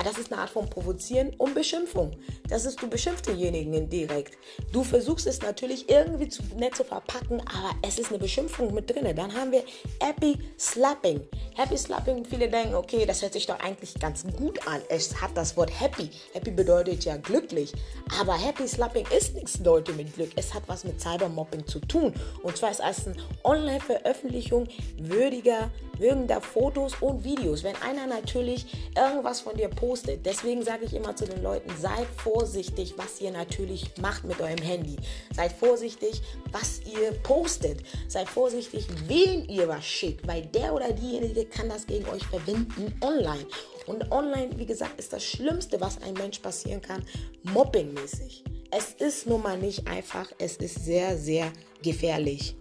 Das 0.05 0.19
ist 0.19 0.33
eine 0.33 0.41
Art 0.41 0.51
von 0.51 0.69
Provozieren 0.69 1.31
und 1.39 1.55
Beschimpfung. 1.55 2.17
Das 2.49 2.65
ist, 2.65 2.83
du 2.83 2.89
beschimpfst 2.89 3.27
denjenigen 3.27 3.73
indirekt. 3.73 4.37
Du 4.73 4.83
versuchst 4.83 5.27
es 5.27 5.41
natürlich 5.43 5.89
irgendwie 5.89 6.29
zu, 6.29 6.43
nett 6.57 6.75
zu 6.75 6.83
verpacken, 6.83 7.41
aber 7.41 7.71
es 7.87 7.99
ist 7.99 8.09
eine 8.09 8.19
Beschimpfung 8.19 8.75
mit 8.75 8.91
drin. 8.91 9.15
Dann 9.15 9.33
haben 9.33 9.53
wir 9.53 9.63
Happy 10.01 10.39
Slapping. 10.59 11.21
Happy 11.55 11.79
Slapping, 11.79 12.25
viele 12.25 12.49
denken, 12.49 12.75
okay, 12.75 13.07
das 13.07 13.23
hört 13.23 13.33
sich 13.33 13.47
doch 13.47 13.61
eigentlich 13.61 13.95
ganz 14.01 14.25
gut 14.37 14.67
an. 14.67 14.81
Es 14.89 15.21
hat 15.21 15.31
das 15.35 15.57
Wort 15.57 15.71
Happy. 15.81 16.11
Happy 16.33 16.51
bedeutet 16.51 17.05
ja 17.05 17.17
glücklich. 17.17 17.73
Aber 18.21 18.35
Happy 18.35 18.67
Slapping 18.67 19.07
ist 19.17 19.35
nichts, 19.35 19.61
Leute, 19.61 19.93
mit 19.93 20.15
Glück. 20.15 20.31
Es 20.35 20.53
hat 20.53 20.65
was 20.67 20.83
mit 20.83 21.01
Cybermobbing 21.01 21.67
zu 21.67 21.79
tun. 21.79 22.13
Und 22.43 22.57
zwar 22.57 22.73
ist 22.73 22.81
es 22.81 23.07
eine 23.07 23.17
Online-Veröffentlichung 23.45 24.67
würdiger, 24.99 25.71
würdiger 25.99 26.41
Fotos 26.41 26.95
und 27.01 27.23
Videos. 27.23 27.63
Wenn 27.63 27.77
einer 27.77 28.07
natürlich 28.07 28.67
irgendwas 28.97 29.41
von 29.41 29.57
dir 29.57 29.69
postet, 29.69 29.82
deswegen 30.25 30.63
sage 30.63 30.85
ich 30.85 30.95
immer 30.95 31.17
zu 31.17 31.25
den 31.25 31.43
Leuten, 31.43 31.71
seid 31.81 32.07
vorsichtig, 32.17 32.95
was 32.97 33.21
ihr 33.21 33.33
natürlich 33.33 33.91
macht 34.01 34.25
mit 34.25 34.41
eurem 34.41 34.59
Handy. 34.59 34.97
Seid 35.35 35.53
vorsichtig, 35.53 36.23
was 36.53 36.81
ihr 36.87 37.13
postet. 37.23 37.83
Seid 38.09 38.29
vorsichtig, 38.29 38.87
wen 39.07 39.49
ihr 39.49 39.69
was 39.69 39.85
schickt, 39.85 40.27
weil 40.27 40.47
der 40.47 40.73
oder 40.73 40.93
diejenige 40.93 41.45
kann 41.47 41.69
das 41.69 41.87
gegen 41.87 42.09
euch 42.09 42.25
verwenden 42.27 42.95
online. 43.01 43.47
Und 43.87 44.11
online, 44.13 44.57
wie 44.57 44.67
gesagt, 44.67 44.99
ist 44.99 45.13
das 45.13 45.25
Schlimmste, 45.25 45.81
was 45.81 46.01
einem 46.01 46.15
Mensch 46.15 46.39
passieren 46.39 46.81
kann, 46.81 47.05
mobbingmäßig. 47.43 48.45
Es 48.71 48.95
ist 48.95 49.27
nun 49.27 49.43
mal 49.43 49.59
nicht 49.59 49.87
einfach, 49.87 50.31
es 50.39 50.57
ist 50.57 50.85
sehr, 50.85 51.19
sehr 51.19 51.53
gefährlich. 51.83 52.57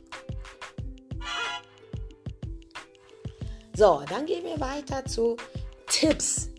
So, 3.75 4.04
dann 4.10 4.25
gehen 4.25 4.44
wir 4.44 4.60
weiter 4.60 5.06
zu 5.06 5.38
Tipps. 5.88 6.50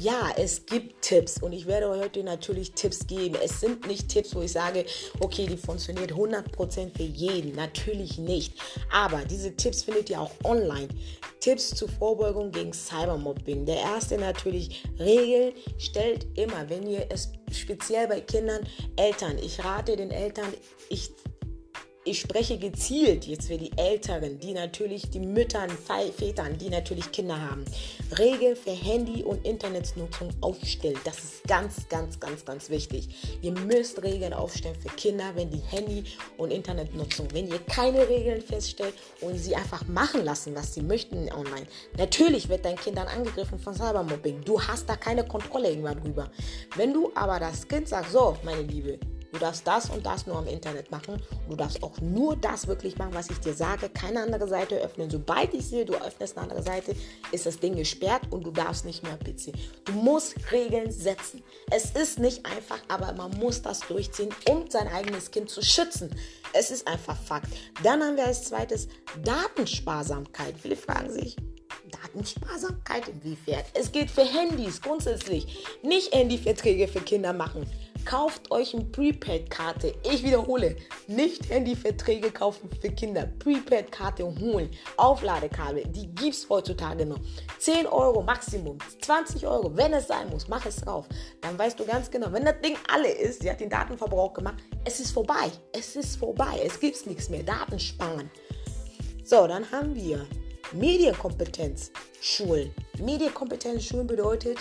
Ja, 0.00 0.30
es 0.34 0.64
gibt 0.64 1.02
Tipps 1.02 1.42
und 1.42 1.52
ich 1.52 1.66
werde 1.66 1.90
euch 1.90 2.00
heute 2.00 2.24
natürlich 2.24 2.72
Tipps 2.72 3.06
geben. 3.06 3.36
Es 3.44 3.60
sind 3.60 3.86
nicht 3.86 4.08
Tipps, 4.08 4.34
wo 4.34 4.40
ich 4.40 4.50
sage, 4.50 4.86
okay, 5.18 5.46
die 5.46 5.58
funktioniert 5.58 6.12
100% 6.12 6.96
für 6.96 7.02
jeden. 7.02 7.54
Natürlich 7.54 8.16
nicht. 8.16 8.54
Aber 8.90 9.26
diese 9.26 9.54
Tipps 9.54 9.82
findet 9.82 10.08
ihr 10.08 10.18
auch 10.18 10.30
online. 10.42 10.88
Tipps 11.40 11.74
zur 11.74 11.90
Vorbeugung 11.90 12.50
gegen 12.50 12.72
Cybermobbing. 12.72 13.66
Der 13.66 13.76
erste 13.76 14.16
natürlich, 14.16 14.84
Regeln 14.98 15.52
stellt 15.76 16.26
immer, 16.38 16.70
wenn 16.70 16.86
ihr 16.86 17.06
es 17.10 17.32
speziell 17.52 18.08
bei 18.08 18.22
Kindern, 18.22 18.66
Eltern, 18.96 19.36
ich 19.36 19.62
rate 19.62 19.96
den 19.96 20.12
Eltern, 20.12 20.54
ich 20.88 21.10
ich 22.10 22.20
spreche 22.20 22.58
gezielt 22.58 23.24
jetzt 23.28 23.46
für 23.46 23.56
die 23.56 23.70
Älteren, 23.76 24.40
die 24.40 24.52
natürlich 24.52 25.10
die 25.10 25.20
Müttern, 25.20 25.70
Vätern, 25.70 26.58
die 26.58 26.68
natürlich 26.68 27.12
Kinder 27.12 27.40
haben. 27.40 27.64
Regel 28.18 28.56
für 28.56 28.72
Handy- 28.72 29.22
und 29.22 29.46
Internetnutzung 29.46 30.30
aufstellen. 30.40 30.98
Das 31.04 31.18
ist 31.18 31.44
ganz, 31.44 31.88
ganz, 31.88 32.18
ganz, 32.18 32.44
ganz 32.44 32.68
wichtig. 32.68 33.38
Ihr 33.42 33.52
müsst 33.52 34.02
Regeln 34.02 34.32
aufstellen 34.32 34.74
für 34.74 34.88
Kinder, 34.88 35.30
wenn 35.36 35.50
die 35.50 35.62
Handy- 35.70 36.02
und 36.36 36.50
Internetnutzung. 36.50 37.28
Wenn 37.32 37.46
ihr 37.46 37.60
keine 37.60 38.08
Regeln 38.08 38.42
feststellt 38.42 38.94
und 39.20 39.38
sie 39.38 39.54
einfach 39.54 39.86
machen 39.86 40.24
lassen, 40.24 40.56
was 40.56 40.74
sie 40.74 40.82
möchten 40.82 41.30
online. 41.32 41.68
Natürlich 41.96 42.48
wird 42.48 42.64
dein 42.64 42.74
Kind 42.76 42.98
dann 42.98 43.06
angegriffen 43.06 43.60
von 43.60 43.72
Cybermobbing. 43.72 44.40
Du 44.44 44.60
hast 44.60 44.88
da 44.88 44.96
keine 44.96 45.24
Kontrolle 45.24 45.68
irgendwann 45.68 46.02
drüber. 46.02 46.28
Wenn 46.74 46.92
du 46.92 47.12
aber 47.14 47.38
das 47.38 47.68
Kind 47.68 47.86
sagst, 47.86 48.10
so, 48.10 48.36
meine 48.42 48.62
Liebe, 48.62 48.98
Du 49.32 49.38
darfst 49.38 49.66
das 49.66 49.90
und 49.90 50.04
das 50.04 50.26
nur 50.26 50.36
am 50.36 50.46
Internet 50.46 50.90
machen. 50.90 51.22
Du 51.48 51.56
darfst 51.56 51.82
auch 51.82 52.00
nur 52.00 52.36
das 52.36 52.66
wirklich 52.66 52.98
machen, 52.98 53.14
was 53.14 53.30
ich 53.30 53.38
dir 53.38 53.54
sage. 53.54 53.88
Keine 53.88 54.22
andere 54.22 54.48
Seite 54.48 54.76
öffnen. 54.76 55.10
Sobald 55.10 55.54
ich 55.54 55.66
sehe, 55.66 55.84
du 55.84 55.94
öffnest 55.94 56.36
eine 56.36 56.48
andere 56.48 56.62
Seite, 56.62 56.94
ist 57.32 57.46
das 57.46 57.60
Ding 57.60 57.76
gesperrt 57.76 58.22
und 58.30 58.44
du 58.44 58.50
darfst 58.50 58.84
nicht 58.84 59.02
mehr 59.02 59.16
PC. 59.16 59.52
Du 59.84 59.92
musst 59.92 60.34
Regeln 60.50 60.90
setzen. 60.90 61.42
Es 61.70 61.92
ist 61.92 62.18
nicht 62.18 62.44
einfach, 62.46 62.80
aber 62.88 63.12
man 63.12 63.30
muss 63.38 63.62
das 63.62 63.80
durchziehen, 63.80 64.30
um 64.48 64.68
sein 64.68 64.88
eigenes 64.88 65.30
Kind 65.30 65.48
zu 65.48 65.62
schützen. 65.62 66.14
Es 66.52 66.70
ist 66.70 66.86
einfach 66.86 67.16
Fakt. 67.16 67.48
Dann 67.82 68.02
haben 68.02 68.16
wir 68.16 68.26
als 68.26 68.44
zweites 68.44 68.88
Datensparsamkeit. 69.22 70.54
Viele 70.60 70.76
fragen 70.76 71.12
sich, 71.12 71.36
Datensparsamkeit 71.90 73.08
inwiefern? 73.08 73.62
Es 73.74 73.92
geht 73.92 74.10
für 74.10 74.24
Handys 74.24 74.80
grundsätzlich. 74.80 75.64
Nicht 75.82 76.14
Handyverträge 76.14 76.88
für 76.88 77.00
Kinder 77.00 77.32
machen. 77.32 77.66
Kauft 78.04 78.50
euch 78.50 78.74
eine 78.74 78.84
Prepaid-Karte. 78.84 79.94
Ich 80.10 80.24
wiederhole, 80.24 80.76
nicht 81.06 81.50
Handyverträge 81.50 82.30
kaufen 82.30 82.70
für 82.80 82.88
Kinder. 82.88 83.28
Prepaid-Karte 83.38 84.24
holen. 84.24 84.70
Aufladekabel, 84.96 85.84
die 85.88 86.06
gibt 86.06 86.34
es 86.34 86.48
heutzutage 86.48 87.04
noch. 87.04 87.20
10 87.58 87.86
Euro 87.86 88.22
Maximum, 88.22 88.78
20 89.02 89.46
Euro, 89.46 89.76
wenn 89.76 89.92
es 89.92 90.08
sein 90.08 90.30
muss, 90.30 90.48
mach 90.48 90.64
es 90.64 90.76
drauf. 90.76 91.06
Dann 91.42 91.58
weißt 91.58 91.78
du 91.78 91.84
ganz 91.84 92.10
genau, 92.10 92.32
wenn 92.32 92.44
das 92.44 92.60
Ding 92.62 92.76
alle 92.90 93.10
ist, 93.10 93.42
sie 93.42 93.50
hat 93.50 93.60
den 93.60 93.68
Datenverbrauch 93.68 94.32
gemacht, 94.32 94.56
es 94.84 94.98
ist 95.00 95.12
vorbei. 95.12 95.50
Es 95.72 95.94
ist 95.94 96.16
vorbei. 96.16 96.60
Es 96.64 96.80
gibt 96.80 97.06
nichts 97.06 97.28
mehr. 97.28 97.42
Daten 97.42 97.78
sparen. 97.78 98.30
So, 99.24 99.46
dann 99.46 99.70
haben 99.70 99.94
wir 99.94 100.26
Medienkompetenz 100.72 101.90
Schulen. 102.20 102.72
Medienkompetenz 102.98 103.84
Schulen 103.84 104.06
bedeutet, 104.06 104.58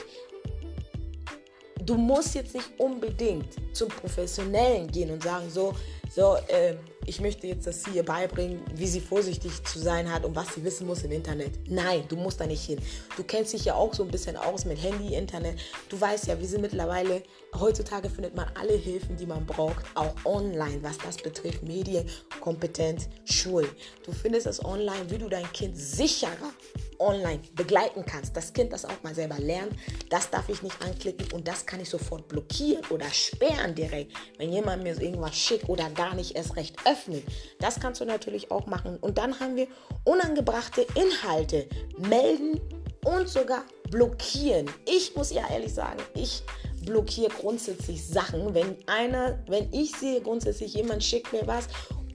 du 1.85 1.95
musst 1.95 2.35
jetzt 2.35 2.55
nicht 2.55 2.69
unbedingt 2.77 3.55
zum 3.75 3.89
Professionellen 3.89 4.87
gehen 4.87 5.11
und 5.11 5.23
sagen, 5.23 5.49
so, 5.49 5.73
so, 6.09 6.37
äh, 6.47 6.75
ich 7.09 7.19
möchte 7.19 7.47
jetzt 7.47 7.65
das 7.65 7.85
hier 7.91 8.03
beibringen, 8.03 8.61
wie 8.75 8.85
sie 8.85 9.01
vorsichtig 9.01 9.63
zu 9.63 9.79
sein 9.79 10.13
hat 10.13 10.25
und 10.25 10.35
was 10.35 10.53
sie 10.53 10.63
wissen 10.63 10.85
muss 10.85 11.01
im 11.01 11.11
Internet. 11.11 11.51
Nein, 11.67 12.03
du 12.07 12.15
musst 12.15 12.39
da 12.39 12.45
nicht 12.45 12.63
hin. 12.63 12.79
Du 13.17 13.23
kennst 13.23 13.53
dich 13.53 13.65
ja 13.65 13.73
auch 13.73 13.95
so 13.95 14.03
ein 14.03 14.11
bisschen 14.11 14.37
aus 14.37 14.63
mit 14.65 14.81
Handy, 14.81 15.15
Internet. 15.15 15.59
Du 15.89 15.99
weißt 15.99 16.27
ja, 16.27 16.39
wir 16.39 16.47
sind 16.47 16.61
mittlerweile, 16.61 17.23
heutzutage 17.59 18.11
findet 18.11 18.35
man 18.35 18.51
alle 18.53 18.73
Hilfen, 18.73 19.17
die 19.17 19.25
man 19.25 19.43
braucht, 19.47 19.83
auch 19.95 20.13
online, 20.23 20.83
was 20.83 20.99
das 20.99 21.17
betrifft, 21.17 21.63
Medienkompetenz, 21.63 23.09
Schulen. 23.25 23.69
Du 24.05 24.11
findest 24.11 24.45
es 24.45 24.63
online, 24.63 25.09
wie 25.09 25.17
du 25.17 25.29
dein 25.29 25.51
Kind 25.51 25.75
sicherer 25.75 26.53
online 26.99 27.39
begleiten 27.55 28.05
kannst. 28.05 28.35
Das 28.35 28.53
Kind 28.53 28.73
das 28.73 28.85
auch 28.85 29.03
mal 29.03 29.15
selber 29.15 29.39
lernt. 29.39 29.73
Das 30.09 30.29
darf 30.29 30.49
ich 30.49 30.61
nicht 30.61 30.81
anklicken 30.83 31.31
und 31.33 31.47
das 31.47 31.65
kann 31.65 31.79
ich 31.79 31.89
sofort 31.89 32.27
blockieren 32.27 32.83
oder 32.89 33.09
sperren 33.09 33.75
direkt, 33.75 34.13
wenn 34.37 34.51
jemand 34.51 34.83
mir 34.83 34.99
irgendwas 35.01 35.35
schickt 35.35 35.69
oder 35.69 35.89
gar 35.91 36.15
nicht 36.15 36.35
erst 36.35 36.55
recht 36.55 36.75
öffnet. 36.85 37.23
Das 37.59 37.79
kannst 37.79 38.01
du 38.01 38.05
natürlich 38.05 38.51
auch 38.51 38.65
machen. 38.67 38.97
Und 38.97 39.17
dann 39.17 39.39
haben 39.39 39.55
wir 39.55 39.67
unangebrachte 40.03 40.85
Inhalte 40.95 41.67
melden 41.97 42.59
und 43.05 43.29
sogar 43.29 43.63
blockieren. 43.89 44.69
Ich 44.85 45.15
muss 45.15 45.31
ja 45.31 45.43
ehrlich 45.49 45.73
sagen, 45.73 45.99
ich 46.15 46.43
blockiere 46.85 47.29
grundsätzlich 47.29 48.05
Sachen, 48.05 48.53
wenn 48.53 48.75
einer, 48.87 49.39
wenn 49.47 49.71
ich 49.73 49.95
sehe 49.95 50.21
grundsätzlich 50.21 50.73
jemand 50.73 51.03
schickt 51.03 51.31
mir 51.33 51.45
was 51.45 51.67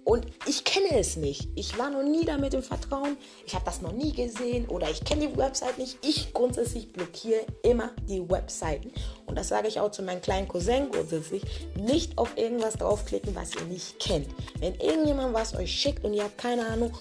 und 0.05 0.27
ich 0.47 0.65
kenne 0.65 0.99
es 0.99 1.17
nicht. 1.17 1.49
Ich 1.55 1.79
war 1.79 1.91
noch 1.91 2.03
nie 2.03 2.25
damit 2.25 2.53
im 2.53 2.63
Vertrauen. 2.63 3.17
Ich 3.47 3.55
habe 3.55 3.65
das 3.65 3.81
noch 3.81 3.93
nie 3.93 4.13
gesehen 4.13 4.69
oder 4.69 4.91
ich 4.91 5.03
kenne 5.03 5.29
die 5.29 5.37
Website 5.37 5.79
nicht. 5.79 5.99
Ich 6.03 6.35
grundsätzlich 6.35 6.93
blockiere 6.93 7.41
immer 7.63 7.91
die 8.07 8.29
Webseiten. 8.29 8.93
Und 9.27 9.39
das 9.39 9.49
sage 9.49 9.69
ich 9.69 9.81
auch 9.81 9.91
zu 9.91 10.03
meinem 10.03 10.21
kleinen 10.21 10.47
Cousin 10.47 10.91
grundsätzlich. 10.91 11.43
Nicht 11.77 12.19
auf 12.19 12.37
irgendwas 12.37 12.75
draufklicken, 12.75 13.35
was 13.35 13.55
ihr 13.55 13.65
nicht 13.65 13.99
kennt. 13.99 14.29
Wenn 14.59 14.75
irgendjemand 14.75 15.33
was 15.33 15.55
euch 15.55 15.73
schickt 15.73 16.05
und 16.05 16.13
ihr 16.13 16.25
habt 16.25 16.37
keine 16.37 16.67
Ahnung, 16.67 16.93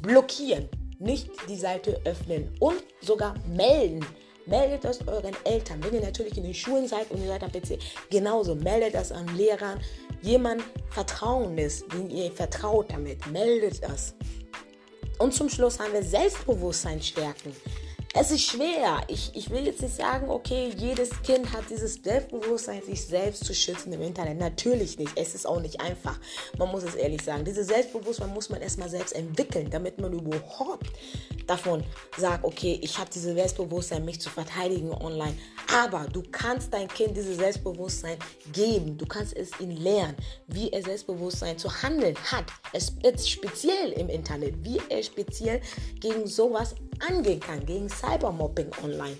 blockieren. 0.00 0.68
Nicht 1.00 1.30
die 1.48 1.56
Seite 1.56 2.00
öffnen 2.04 2.54
und 2.60 2.84
sogar 3.00 3.34
melden. 3.48 4.06
Meldet 4.46 4.84
das 4.84 5.06
euren 5.06 5.36
Eltern, 5.44 5.82
wenn 5.82 5.94
ihr 5.94 6.00
natürlich 6.00 6.36
in 6.36 6.44
den 6.44 6.54
Schulen 6.54 6.86
seid 6.86 7.10
und 7.10 7.22
ihr 7.22 7.28
seid 7.28 7.42
am 7.42 7.50
PC. 7.50 7.78
Genauso, 8.10 8.54
meldet 8.54 8.94
das 8.94 9.12
an 9.12 9.36
Lehrern, 9.36 9.80
jemand 10.22 10.62
Vertrauen 10.90 11.58
ist, 11.58 11.92
den 11.92 12.10
ihr 12.10 12.30
vertraut 12.32 12.90
damit, 12.90 13.26
meldet 13.26 13.82
es. 13.82 14.14
Und 15.18 15.34
zum 15.34 15.48
Schluss 15.48 15.78
haben 15.78 15.92
wir 15.92 16.02
Selbstbewusstsein 16.02 17.00
stärken. 17.00 17.54
Es 18.14 18.30
ist 18.30 18.42
schwer. 18.42 19.00
Ich, 19.08 19.30
ich 19.34 19.48
will 19.48 19.64
jetzt 19.64 19.80
nicht 19.80 19.96
sagen, 19.96 20.28
okay, 20.28 20.70
jedes 20.76 21.10
Kind 21.22 21.50
hat 21.50 21.64
dieses 21.70 21.94
Selbstbewusstsein, 21.94 22.82
sich 22.82 23.06
selbst 23.06 23.46
zu 23.46 23.54
schützen 23.54 23.90
im 23.90 24.02
Internet. 24.02 24.38
Natürlich 24.38 24.98
nicht. 24.98 25.12
Es 25.16 25.34
ist 25.34 25.46
auch 25.46 25.60
nicht 25.60 25.80
einfach. 25.80 26.20
Man 26.58 26.70
muss 26.70 26.82
es 26.82 26.94
ehrlich 26.94 27.22
sagen. 27.22 27.42
Dieses 27.42 27.68
Selbstbewusstsein 27.68 28.28
muss 28.28 28.50
man 28.50 28.60
erstmal 28.60 28.90
selbst 28.90 29.14
entwickeln, 29.14 29.70
damit 29.70 29.98
man 29.98 30.12
überhaupt 30.12 30.88
davon 31.46 31.84
sagt, 32.18 32.44
okay, 32.44 32.78
ich 32.82 32.98
habe 32.98 33.08
dieses 33.08 33.34
Selbstbewusstsein, 33.34 34.04
mich 34.04 34.20
zu 34.20 34.28
verteidigen 34.28 34.92
online. 34.92 35.34
Aber 35.74 36.06
du 36.12 36.22
kannst 36.30 36.74
dein 36.74 36.88
Kind 36.88 37.16
dieses 37.16 37.38
Selbstbewusstsein 37.38 38.18
geben. 38.52 38.98
Du 38.98 39.06
kannst 39.06 39.34
es 39.34 39.58
ihm 39.58 39.70
lernen, 39.70 40.16
wie 40.48 40.70
er 40.70 40.82
Selbstbewusstsein 40.82 41.56
zu 41.56 41.82
handeln 41.82 42.16
hat. 42.30 42.44
Es 42.74 42.92
ist 43.02 43.30
speziell 43.30 43.92
im 43.92 44.10
Internet, 44.10 44.62
wie 44.62 44.80
er 44.90 45.02
speziell 45.02 45.62
gegen 45.98 46.26
sowas 46.26 46.74
angehen 47.08 47.40
kann, 47.40 47.64
gegen 47.64 47.88
Cybermobbing 48.02 48.70
online. 48.82 49.16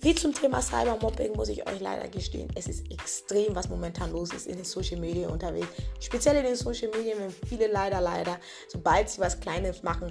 Wie 0.00 0.14
zum 0.14 0.34
Thema 0.34 0.60
Cybermobbing 0.62 1.34
muss 1.36 1.50
ich 1.50 1.66
euch 1.68 1.78
leider 1.78 2.08
gestehen, 2.08 2.48
es 2.56 2.66
ist 2.66 2.90
extrem, 2.90 3.54
was 3.54 3.68
momentan 3.68 4.10
los 4.10 4.32
ist 4.32 4.46
in 4.46 4.56
den 4.56 4.64
Social 4.64 4.98
Media 4.98 5.28
unterwegs. 5.28 5.68
Speziell 6.00 6.36
in 6.36 6.44
den 6.44 6.56
Social 6.56 6.88
Media, 6.88 7.14
wenn 7.18 7.30
viele 7.46 7.66
leider, 7.66 8.00
leider, 8.00 8.38
sobald 8.68 9.10
sie 9.10 9.20
was 9.20 9.38
Kleines 9.38 9.82
machen, 9.82 10.10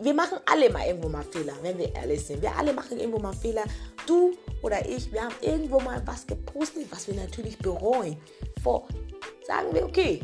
wir 0.00 0.14
machen 0.14 0.38
alle 0.50 0.70
mal 0.70 0.86
irgendwo 0.86 1.08
mal 1.08 1.24
Fehler, 1.24 1.54
wenn 1.62 1.78
wir 1.78 1.94
ehrlich 1.94 2.24
sind. 2.24 2.42
Wir 2.42 2.54
alle 2.56 2.72
machen 2.72 2.98
irgendwo 2.98 3.18
mal 3.18 3.32
Fehler. 3.32 3.64
Du 4.06 4.32
oder 4.62 4.86
ich, 4.86 5.12
wir 5.12 5.22
haben 5.22 5.34
irgendwo 5.40 5.80
mal 5.80 6.02
was 6.06 6.26
gepostet, 6.26 6.86
was 6.90 7.06
wir 7.06 7.14
natürlich 7.14 7.58
bereuen. 7.58 8.16
Vor, 8.62 8.86
sagen 9.46 9.68
wir, 9.72 9.84
okay, 9.84 10.20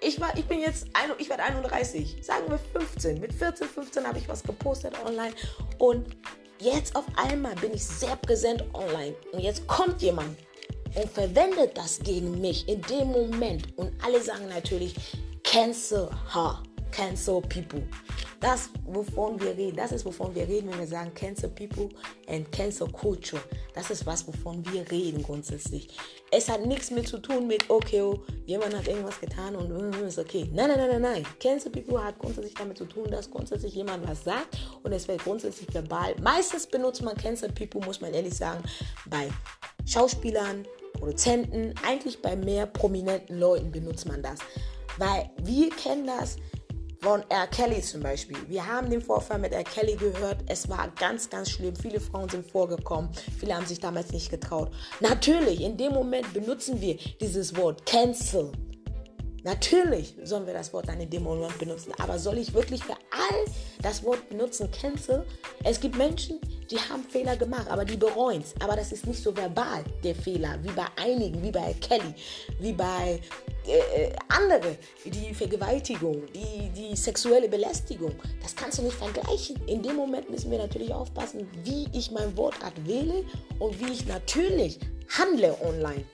ich, 0.00 0.20
war, 0.20 0.36
ich 0.36 0.46
bin 0.46 0.60
jetzt, 0.60 0.86
ein, 0.94 1.10
ich 1.18 1.28
werde 1.28 1.42
31, 1.42 2.18
sagen 2.22 2.44
wir 2.48 2.58
15. 2.58 3.20
Mit 3.20 3.32
14, 3.32 3.68
15 3.68 4.06
habe 4.06 4.18
ich 4.18 4.28
was 4.28 4.42
gepostet 4.42 4.94
online. 5.04 5.34
Und 5.78 6.16
jetzt 6.58 6.96
auf 6.96 7.04
einmal 7.16 7.54
bin 7.56 7.74
ich 7.74 7.84
sehr 7.84 8.16
präsent 8.16 8.64
online. 8.72 9.14
Und 9.32 9.40
jetzt 9.40 9.66
kommt 9.66 10.00
jemand 10.02 10.36
und 10.94 11.10
verwendet 11.10 11.76
das 11.76 11.98
gegen 12.00 12.40
mich 12.40 12.68
in 12.68 12.80
dem 12.82 13.08
Moment. 13.08 13.76
Und 13.76 13.92
alle 14.04 14.20
sagen 14.20 14.48
natürlich, 14.48 14.94
cancel 15.44 16.08
her, 16.32 16.62
cancel 16.90 17.40
people. 17.42 17.82
Das, 18.40 18.70
wovon 18.86 19.38
wir 19.38 19.54
reden, 19.54 19.76
das 19.76 19.92
ist, 19.92 20.06
wovon 20.06 20.34
wir 20.34 20.48
reden, 20.48 20.70
wenn 20.70 20.78
wir 20.78 20.86
sagen 20.86 21.12
Cancel 21.14 21.50
People 21.50 21.90
and 22.26 22.50
Cancel 22.50 22.88
Culture. 22.90 23.42
Das 23.74 23.90
ist 23.90 24.06
was, 24.06 24.26
wovon 24.26 24.64
wir 24.72 24.90
reden 24.90 25.22
grundsätzlich. 25.22 25.88
Es 26.30 26.48
hat 26.48 26.64
nichts 26.64 26.90
mit 26.90 27.06
zu 27.06 27.18
tun 27.18 27.46
mit, 27.46 27.68
okay, 27.68 28.00
oh, 28.00 28.20
jemand 28.46 28.74
hat 28.74 28.88
irgendwas 28.88 29.20
getan 29.20 29.56
und 29.56 29.70
uh, 29.70 30.04
ist 30.06 30.18
okay. 30.18 30.48
Nein, 30.54 30.68
nein, 30.68 30.78
nein, 30.78 30.88
nein, 30.88 31.02
nein. 31.02 31.26
Cancel 31.38 31.70
People 31.70 32.02
hat 32.02 32.18
grundsätzlich 32.18 32.54
damit 32.54 32.78
zu 32.78 32.86
tun, 32.86 33.10
dass 33.10 33.30
grundsätzlich 33.30 33.74
jemand 33.74 34.08
was 34.08 34.24
sagt 34.24 34.56
und 34.82 34.92
es 34.92 35.06
wird 35.06 35.22
grundsätzlich 35.22 35.72
verbal. 35.74 36.14
Meistens 36.22 36.66
benutzt 36.66 37.02
man 37.02 37.16
Cancel 37.16 37.52
People, 37.52 37.84
muss 37.84 38.00
man 38.00 38.14
ehrlich 38.14 38.34
sagen, 38.34 38.64
bei 39.04 39.28
Schauspielern, 39.84 40.66
Produzenten, 40.94 41.74
eigentlich 41.86 42.22
bei 42.22 42.36
mehr 42.36 42.64
prominenten 42.64 43.38
Leuten 43.38 43.70
benutzt 43.70 44.06
man 44.06 44.22
das. 44.22 44.38
Weil 44.96 45.30
wir 45.42 45.68
kennen 45.70 46.06
das 46.06 46.36
von 47.00 47.22
R. 47.30 47.46
Kelly 47.46 47.80
zum 47.80 48.02
Beispiel. 48.02 48.36
Wir 48.48 48.66
haben 48.66 48.90
den 48.90 49.00
Vorfall 49.00 49.38
mit 49.38 49.52
R. 49.52 49.64
Kelly 49.64 49.96
gehört. 49.96 50.38
Es 50.46 50.68
war 50.68 50.88
ganz, 50.98 51.30
ganz 51.30 51.50
schlimm. 51.50 51.74
Viele 51.74 52.00
Frauen 52.00 52.28
sind 52.28 52.50
vorgekommen. 52.50 53.10
Viele 53.38 53.54
haben 53.54 53.66
sich 53.66 53.80
damals 53.80 54.12
nicht 54.12 54.30
getraut. 54.30 54.70
Natürlich, 55.00 55.62
in 55.62 55.76
dem 55.76 55.92
Moment 55.92 56.32
benutzen 56.34 56.80
wir 56.80 56.96
dieses 57.20 57.56
Wort 57.56 57.86
Cancel. 57.86 58.52
Natürlich 59.42 60.14
sollen 60.22 60.46
wir 60.46 60.54
das 60.54 60.72
Wort 60.72 60.88
dann 60.88 61.00
in 61.00 61.08
dem 61.08 61.22
Moment 61.22 61.58
benutzen. 61.58 61.92
Aber 61.98 62.18
soll 62.18 62.38
ich 62.38 62.52
wirklich 62.52 62.84
für 62.84 62.92
all 62.92 63.44
das 63.82 64.02
Wort 64.04 64.28
benutzen, 64.28 64.70
Cancel? 64.70 65.24
Es 65.64 65.80
gibt 65.80 65.96
Menschen, 65.96 66.40
die 66.70 66.78
haben 66.78 67.04
Fehler 67.04 67.36
gemacht, 67.36 67.68
aber 67.68 67.84
die 67.84 67.96
bereuen 67.96 68.42
es. 68.42 68.54
Aber 68.60 68.76
das 68.76 68.92
ist 68.92 69.06
nicht 69.06 69.22
so 69.22 69.36
verbal, 69.36 69.84
der 70.04 70.14
Fehler, 70.14 70.58
wie 70.62 70.70
bei 70.70 70.86
einigen, 70.96 71.42
wie 71.42 71.50
bei 71.50 71.74
Kelly, 71.80 72.14
wie 72.58 72.72
bei 72.72 73.20
äh, 73.66 74.02
äh 74.02 74.12
andere, 74.28 74.76
die 75.04 75.34
Vergewaltigung, 75.34 76.22
die, 76.34 76.70
die 76.70 76.96
sexuelle 76.96 77.48
Belästigung. 77.48 78.12
Das 78.42 78.54
kannst 78.54 78.78
du 78.78 78.82
nicht 78.82 78.96
vergleichen. 78.96 79.56
In 79.66 79.82
dem 79.82 79.96
Moment 79.96 80.30
müssen 80.30 80.50
wir 80.50 80.58
natürlich 80.58 80.92
aufpassen, 80.92 81.48
wie 81.64 81.88
ich 81.92 82.10
mein 82.10 82.36
Wortart 82.36 82.74
wähle 82.86 83.24
und 83.58 83.80
wie 83.80 83.92
ich 83.92 84.06
natürlich 84.06 84.78
handle 85.08 85.56
online. 85.62 86.04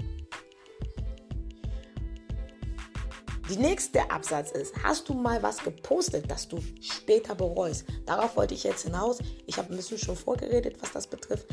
Die 3.49 3.59
nächste 3.59 4.11
Absatz 4.11 4.51
ist, 4.51 4.75
hast 4.83 5.09
du 5.09 5.15
mal 5.15 5.41
was 5.41 5.59
gepostet, 5.59 6.29
das 6.29 6.49
du 6.49 6.59
später 6.81 7.35
bereust? 7.37 7.85
Darauf 8.05 8.37
wollte 8.37 8.55
ich 8.55 8.65
jetzt 8.65 8.83
hinaus. 8.83 9.19
Ich 9.47 9.57
habe 9.57 9.73
ein 9.73 9.77
bisschen 9.77 9.99
schon 9.99 10.17
vorgeredet, 10.17 10.77
was 10.81 10.91
das 10.91 11.07
betrifft. 11.07 11.47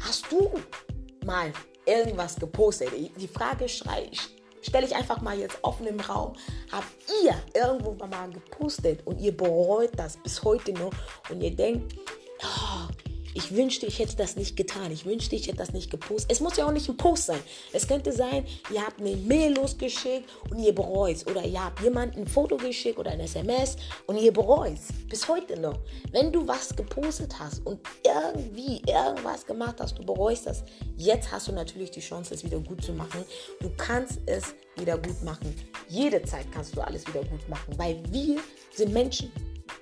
Hast 0.00 0.30
du 0.30 0.48
mal 1.24 1.52
irgendwas 1.86 2.36
gepostet? 2.36 2.90
Die 2.92 3.28
Frage 3.28 3.68
stelle 3.68 4.86
ich 4.86 4.94
einfach 4.94 5.20
mal 5.22 5.36
jetzt 5.36 5.58
offen 5.62 5.88
im 5.88 5.98
Raum. 5.98 6.34
Habt 6.70 6.86
ihr 7.24 7.34
irgendwo 7.60 7.94
mal 8.06 8.30
gepostet 8.30 9.04
und 9.04 9.20
ihr 9.20 9.36
bereut 9.36 9.90
das 9.96 10.16
bis 10.18 10.44
heute 10.44 10.72
noch 10.72 10.92
und 11.30 11.40
ihr 11.40 11.54
denkt, 11.56 11.96
ich 13.34 13.54
wünschte, 13.54 13.86
ich 13.86 13.98
hätte 13.98 14.16
das 14.16 14.36
nicht 14.36 14.56
getan. 14.56 14.92
Ich 14.92 15.04
wünschte, 15.04 15.36
ich 15.36 15.46
hätte 15.46 15.58
das 15.58 15.72
nicht 15.72 15.90
gepostet. 15.90 16.30
Es 16.32 16.40
muss 16.40 16.56
ja 16.56 16.66
auch 16.66 16.72
nicht 16.72 16.88
ein 16.88 16.96
Post 16.96 17.26
sein. 17.26 17.40
Es 17.72 17.88
könnte 17.88 18.12
sein, 18.12 18.46
ihr 18.72 18.84
habt 18.84 19.00
eine 19.00 19.16
Mail 19.16 19.54
losgeschickt 19.54 20.28
und 20.50 20.58
ihr 20.58 20.74
bereut. 20.74 21.26
Oder 21.26 21.44
ihr 21.44 21.64
habt 21.64 21.80
jemandem 21.80 22.22
ein 22.22 22.26
Foto 22.26 22.56
geschickt 22.56 22.98
oder 22.98 23.12
ein 23.12 23.20
SMS 23.20 23.76
und 24.06 24.18
ihr 24.18 24.32
bereut. 24.32 24.78
Bis 25.08 25.26
heute 25.28 25.58
noch. 25.58 25.78
Wenn 26.10 26.32
du 26.32 26.46
was 26.46 26.74
gepostet 26.74 27.38
hast 27.38 27.64
und 27.66 27.80
irgendwie 28.04 28.82
irgendwas 28.86 29.46
gemacht 29.46 29.76
hast, 29.80 29.98
du 29.98 30.04
bereust 30.04 30.46
das. 30.46 30.62
Jetzt 30.96 31.30
hast 31.32 31.48
du 31.48 31.52
natürlich 31.52 31.90
die 31.90 32.00
Chance, 32.00 32.34
es 32.34 32.44
wieder 32.44 32.58
gut 32.58 32.84
zu 32.84 32.92
machen. 32.92 33.24
Du 33.60 33.70
kannst 33.76 34.18
es 34.26 34.54
wieder 34.76 34.98
gut 34.98 35.22
machen. 35.22 35.54
Jede 35.88 36.22
Zeit 36.22 36.46
kannst 36.52 36.76
du 36.76 36.80
alles 36.80 37.06
wieder 37.06 37.24
gut 37.24 37.48
machen, 37.48 37.76
weil 37.76 38.02
wir 38.10 38.40
sind 38.72 38.92
Menschen. 38.92 39.30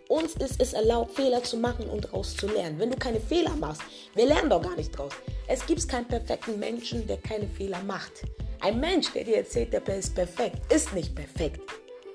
Uns 0.09 0.35
ist 0.35 0.61
es 0.61 0.73
erlaubt, 0.73 1.14
Fehler 1.14 1.42
zu 1.42 1.56
machen 1.56 1.88
und 1.88 2.04
daraus 2.04 2.37
zu 2.37 2.47
lernen. 2.47 2.78
Wenn 2.78 2.90
du 2.90 2.97
keine 2.97 3.20
Fehler 3.20 3.54
machst, 3.56 3.82
wir 4.14 4.26
lernen 4.26 4.50
doch 4.50 4.62
gar 4.62 4.76
nicht 4.76 4.97
draus. 4.97 5.12
Es 5.47 5.64
gibt 5.66 5.88
keinen 5.88 6.09
perfekten 6.09 6.59
Menschen, 6.59 7.06
der 7.06 7.18
keine 7.18 7.49
Fehler 7.49 7.82
macht. 7.82 8.12
Ein 8.61 8.80
Mensch, 8.80 9.12
der 9.12 9.25
dir 9.25 9.38
erzählt, 9.38 9.73
der 9.73 9.87
ist 9.88 10.14
perfekt, 10.14 10.73
ist 10.73 10.92
nicht 10.92 11.14
perfekt. 11.14 11.61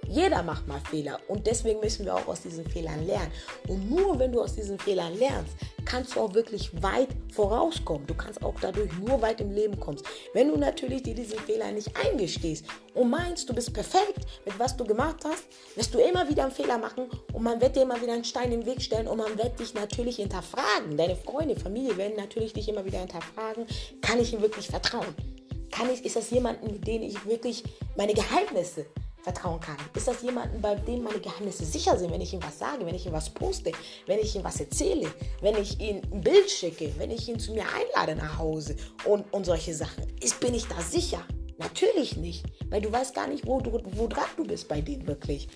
Jeder 0.07 0.43
macht 0.43 0.67
mal 0.67 0.79
Fehler 0.89 1.19
und 1.27 1.47
deswegen 1.47 1.79
müssen 1.79 2.05
wir 2.05 2.15
auch 2.15 2.27
aus 2.27 2.41
diesen 2.41 2.65
Fehlern 2.69 3.05
lernen. 3.05 3.31
Und 3.67 3.89
nur 3.89 4.17
wenn 4.19 4.31
du 4.31 4.41
aus 4.41 4.55
diesen 4.55 4.79
Fehlern 4.79 5.17
lernst, 5.17 5.53
kannst 5.85 6.15
du 6.15 6.19
auch 6.19 6.33
wirklich 6.33 6.71
weit 6.81 7.09
vorauskommen. 7.33 8.07
Du 8.07 8.13
kannst 8.13 8.41
auch 8.43 8.55
dadurch 8.59 8.91
nur 8.99 9.21
weit 9.21 9.41
im 9.41 9.51
Leben 9.51 9.79
kommen. 9.79 9.99
Wenn 10.33 10.49
du 10.49 10.57
natürlich 10.57 11.03
dir 11.03 11.15
diesen 11.15 11.39
Fehler 11.39 11.71
nicht 11.71 11.91
eingestehst 11.97 12.65
und 12.93 13.09
meinst, 13.09 13.49
du 13.49 13.53
bist 13.53 13.73
perfekt 13.73 14.25
mit 14.45 14.57
was 14.59 14.75
du 14.75 14.83
gemacht 14.83 15.23
hast, 15.23 15.45
wirst 15.75 15.93
du 15.93 15.99
immer 15.99 16.27
wieder 16.29 16.43
einen 16.43 16.51
Fehler 16.51 16.77
machen 16.77 17.09
und 17.33 17.43
man 17.43 17.61
wird 17.61 17.75
dir 17.75 17.83
immer 17.83 18.01
wieder 18.01 18.13
einen 18.13 18.23
Stein 18.23 18.51
im 18.51 18.65
Weg 18.65 18.81
stellen 18.81 19.07
und 19.07 19.17
man 19.17 19.37
wird 19.37 19.59
dich 19.59 19.73
natürlich 19.73 20.17
hinterfragen. 20.17 20.97
Deine 20.97 21.15
Freunde, 21.15 21.55
Familie 21.55 21.97
werden 21.97 22.15
natürlich 22.17 22.53
dich 22.53 22.67
immer 22.67 22.85
wieder 22.85 22.99
hinterfragen. 22.99 23.65
Kann 24.01 24.19
ich 24.19 24.33
ihm 24.33 24.41
wirklich 24.41 24.67
vertrauen? 24.67 25.15
Kann 25.71 25.89
ich, 25.89 26.05
ist 26.05 26.15
das 26.15 26.29
jemanden, 26.29 26.67
mit 26.67 26.87
dem 26.87 27.01
ich 27.01 27.25
wirklich 27.25 27.63
meine 27.97 28.13
Geheimnisse 28.13 28.85
vertrauen 29.25 29.59
kann? 29.59 29.75
Ist 29.95 30.07
das 30.07 30.21
jemanden, 30.21 30.61
bei 30.61 30.75
dem 30.75 31.03
meine 31.03 31.19
Geheimnisse 31.19 31.65
sicher 31.65 31.97
sind, 31.97 32.11
wenn 32.11 32.21
ich 32.21 32.31
ihm 32.31 32.43
was 32.43 32.59
sage, 32.59 32.85
wenn 32.85 32.95
ich 32.95 33.05
ihm 33.05 33.11
was 33.11 33.29
poste, 33.29 33.71
wenn 34.05 34.19
ich 34.19 34.35
ihm 34.35 34.43
was 34.43 34.59
erzähle, 34.59 35.11
wenn 35.41 35.57
ich 35.57 35.79
ihm 35.81 36.01
ein 36.11 36.21
Bild 36.21 36.49
schicke, 36.49 36.93
wenn 36.97 37.11
ich 37.11 37.27
ihn 37.27 37.39
zu 37.39 37.51
mir 37.51 37.65
einlade 37.73 38.15
nach 38.15 38.37
Hause 38.37 38.75
und, 39.03 39.25
und 39.33 39.45
solche 39.45 39.73
Sachen? 39.73 40.05
Ist, 40.21 40.39
bin 40.39 40.53
ich 40.53 40.67
da 40.67 40.79
sicher? 40.79 41.25
Natürlich 41.57 42.17
nicht, 42.17 42.45
weil 42.69 42.81
du 42.81 42.91
weißt 42.91 43.15
gar 43.15 43.27
nicht, 43.27 43.47
wo, 43.47 43.59
du, 43.59 43.81
wo 43.83 44.07
dran 44.07 44.29
du 44.37 44.43
bist 44.43 44.67
bei 44.67 44.81
denen 44.81 45.07
wirklich. 45.07 45.47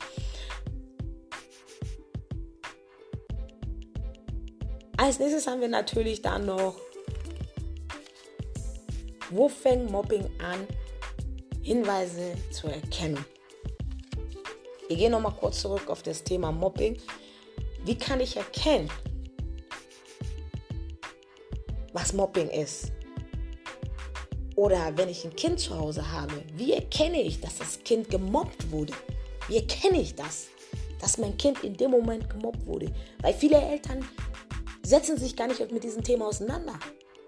Als 4.97 5.19
nächstes 5.19 5.45
haben 5.47 5.61
wir 5.61 5.67
natürlich 5.67 6.21
dann 6.21 6.47
noch, 6.47 6.75
wo 9.29 9.47
fängt 9.47 9.91
Mobbing 9.91 10.25
an? 10.39 10.67
Hinweise 11.61 12.33
zur 12.51 12.71
Erkennung. 12.71 13.23
Wir 14.89 14.97
gehen 14.97 15.11
nochmal 15.11 15.35
kurz 15.39 15.61
zurück 15.61 15.87
auf 15.87 16.01
das 16.01 16.23
Thema 16.23 16.51
Mobbing. 16.51 16.97
Wie 17.85 17.95
kann 17.95 18.19
ich 18.21 18.35
erkennen, 18.35 18.89
was 21.93 22.11
Mobbing 22.11 22.49
ist? 22.49 22.91
Oder 24.55 24.97
wenn 24.97 25.07
ich 25.07 25.23
ein 25.23 25.35
Kind 25.35 25.59
zu 25.59 25.77
Hause 25.77 26.11
habe, 26.11 26.43
wie 26.55 26.73
erkenne 26.73 27.21
ich, 27.21 27.39
dass 27.39 27.59
das 27.59 27.83
Kind 27.83 28.09
gemobbt 28.09 28.71
wurde? 28.71 28.93
Wie 29.47 29.57
erkenne 29.57 30.01
ich 30.01 30.15
das, 30.15 30.47
dass 30.99 31.19
mein 31.19 31.37
Kind 31.37 31.63
in 31.63 31.77
dem 31.77 31.91
Moment 31.91 32.27
gemobbt 32.27 32.65
wurde? 32.65 32.91
Weil 33.21 33.35
viele 33.35 33.61
Eltern 33.61 34.03
setzen 34.81 35.17
sich 35.17 35.35
gar 35.35 35.47
nicht 35.47 35.71
mit 35.71 35.83
diesem 35.83 36.03
Thema 36.03 36.25
auseinander. 36.25 36.79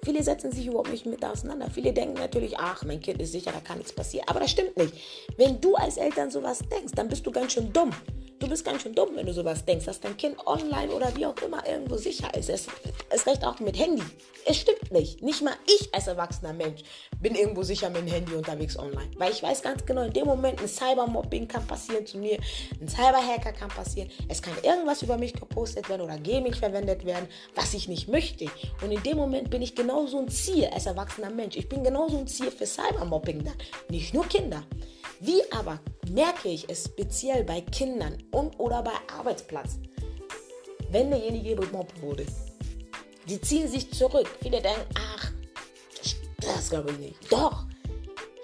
Viele 0.03 0.23
setzen 0.23 0.51
sich 0.51 0.65
überhaupt 0.65 0.89
nicht 0.89 1.05
mit 1.05 1.23
auseinander. 1.23 1.69
Viele 1.69 1.93
denken 1.93 2.15
natürlich, 2.15 2.57
ach, 2.57 2.83
mein 2.83 3.01
Kind 3.01 3.21
ist 3.21 3.33
sicher, 3.33 3.51
da 3.51 3.59
kann 3.59 3.77
nichts 3.77 3.93
passieren. 3.93 4.27
Aber 4.27 4.39
das 4.39 4.49
stimmt 4.49 4.75
nicht. 4.75 4.93
Wenn 5.37 5.61
du 5.61 5.75
als 5.75 5.97
Eltern 5.97 6.31
sowas 6.31 6.59
denkst, 6.71 6.93
dann 6.95 7.07
bist 7.07 7.25
du 7.25 7.31
ganz 7.31 7.53
schön 7.53 7.71
dumm. 7.71 7.91
Du 8.41 8.47
bist 8.47 8.65
ganz 8.65 8.81
schön 8.81 8.95
dumm, 8.95 9.09
wenn 9.13 9.27
du 9.27 9.33
sowas 9.33 9.63
denkst, 9.65 9.85
dass 9.85 9.99
dein 9.99 10.17
Kind 10.17 10.35
online 10.47 10.91
oder 10.91 11.15
wie 11.15 11.27
auch 11.27 11.37
immer 11.45 11.63
irgendwo 11.67 11.95
sicher 11.95 12.33
ist. 12.33 12.49
Es, 12.49 12.65
es 13.11 13.27
recht 13.27 13.45
auch 13.45 13.59
mit 13.59 13.77
Handy. 13.77 14.01
Es 14.47 14.57
stimmt 14.57 14.91
nicht. 14.91 15.21
Nicht 15.21 15.43
mal 15.43 15.53
ich 15.67 15.93
als 15.93 16.07
erwachsener 16.07 16.51
Mensch 16.51 16.81
bin 17.21 17.35
irgendwo 17.35 17.61
sicher 17.61 17.91
mit 17.91 18.01
dem 18.01 18.07
Handy 18.07 18.33
unterwegs 18.33 18.79
online. 18.79 19.11
Weil 19.15 19.31
ich 19.31 19.43
weiß 19.43 19.61
ganz 19.61 19.85
genau, 19.85 20.01
in 20.01 20.13
dem 20.13 20.25
Moment 20.25 20.59
ein 20.59 20.67
Cybermobbing 20.67 21.47
kann 21.47 21.67
passieren 21.67 22.07
zu 22.07 22.17
mir, 22.17 22.39
ein 22.81 22.89
Cyberhacker 22.89 23.51
kann 23.51 23.69
passieren. 23.69 24.09
Es 24.27 24.41
kann 24.41 24.55
irgendwas 24.63 25.03
über 25.03 25.17
mich 25.17 25.33
gepostet 25.33 25.87
werden 25.87 26.01
oder 26.01 26.17
gegen 26.17 26.41
mich 26.41 26.55
verwendet 26.55 27.05
werden, 27.05 27.27
was 27.53 27.75
ich 27.75 27.87
nicht 27.87 28.07
möchte. 28.07 28.45
Und 28.81 28.91
in 28.91 29.03
dem 29.03 29.17
Moment 29.17 29.51
bin 29.51 29.61
ich 29.61 29.75
genauso 29.75 30.17
ein 30.17 30.29
Ziel 30.29 30.65
als 30.73 30.87
erwachsener 30.87 31.29
Mensch. 31.29 31.57
Ich 31.57 31.69
bin 31.69 31.83
genauso 31.83 32.17
ein 32.17 32.27
Ziel 32.27 32.49
für 32.49 32.65
Cybermobbing 32.65 33.43
dann. 33.43 33.53
Nicht 33.87 34.15
nur 34.15 34.25
Kinder. 34.25 34.63
Wie 35.23 35.43
aber 35.51 35.79
merke 36.09 36.49
ich 36.49 36.67
es 36.67 36.85
speziell 36.85 37.43
bei 37.43 37.61
Kindern 37.61 38.17
und 38.31 38.59
oder 38.59 38.81
bei 38.81 38.93
Arbeitsplatz, 39.15 39.77
wenn 40.89 41.11
derjenige 41.11 41.55
gemobbt 41.57 42.01
wurde? 42.01 42.25
Die 43.29 43.39
ziehen 43.39 43.67
sich 43.67 43.93
zurück. 43.93 44.27
Viele 44.41 44.59
denken, 44.63 44.81
ach, 44.95 45.31
das, 45.95 46.15
das 46.41 46.69
glaube 46.71 46.89
ich 46.89 46.97
nicht. 46.97 47.31
Doch, 47.31 47.65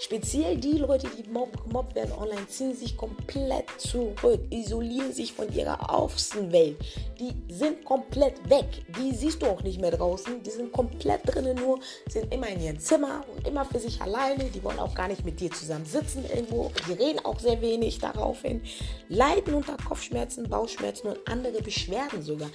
Speziell 0.08 0.56
die 0.56 0.78
Leute, 0.78 1.10
die 1.18 1.24
gemobbt 1.24 1.94
werden 1.94 2.14
online, 2.14 2.48
ziehen 2.48 2.74
sich 2.74 2.96
komplett 2.96 3.66
zurück, 3.78 4.40
isolieren 4.52 5.12
sich 5.12 5.34
von 5.34 5.54
ihrer 5.54 5.94
Außenwelt. 5.94 6.78
Die 7.20 7.34
sind 7.54 7.84
komplett 7.84 8.50
weg. 8.50 8.86
Die 8.98 9.14
siehst 9.14 9.42
du 9.42 9.48
auch 9.48 9.64
nicht 9.64 9.82
mehr 9.82 9.92
draußen. 9.92 10.42
Die 10.44 10.50
sind 10.50 10.72
komplett 10.72 11.24
drinnen 11.26 11.58
nur, 11.58 11.82
sind 12.08 12.34
immer 12.34 12.48
in 12.48 12.62
ihrem 12.62 12.80
Zimmer 12.80 13.26
und 13.36 13.46
immer 13.46 13.66
für 13.66 13.80
sich 13.80 14.02
alleine. 14.02 14.46
Die 14.46 14.64
wollen 14.64 14.80
auch 14.80 14.96
gar 14.96 15.10
nicht 15.10 15.26
mit 15.26 15.42
dir 15.42 15.52
zusammen 15.52 15.86
sitzen 15.86 16.24
irgendwo. 16.34 16.72
Die 16.88 16.94
reden 16.94 17.20
auch 17.26 17.40
sehr 17.40 17.60
wenig 17.60 18.00
daraufhin. 18.00 18.62
Leiden 19.10 19.56
unter 19.56 19.76
Kopfschmerzen, 19.76 20.48
Bauchschmerzen 20.48 21.10
und 21.10 21.20
andere 21.28 21.62
Beschwerden 21.62 22.22
sogar. 22.22 22.50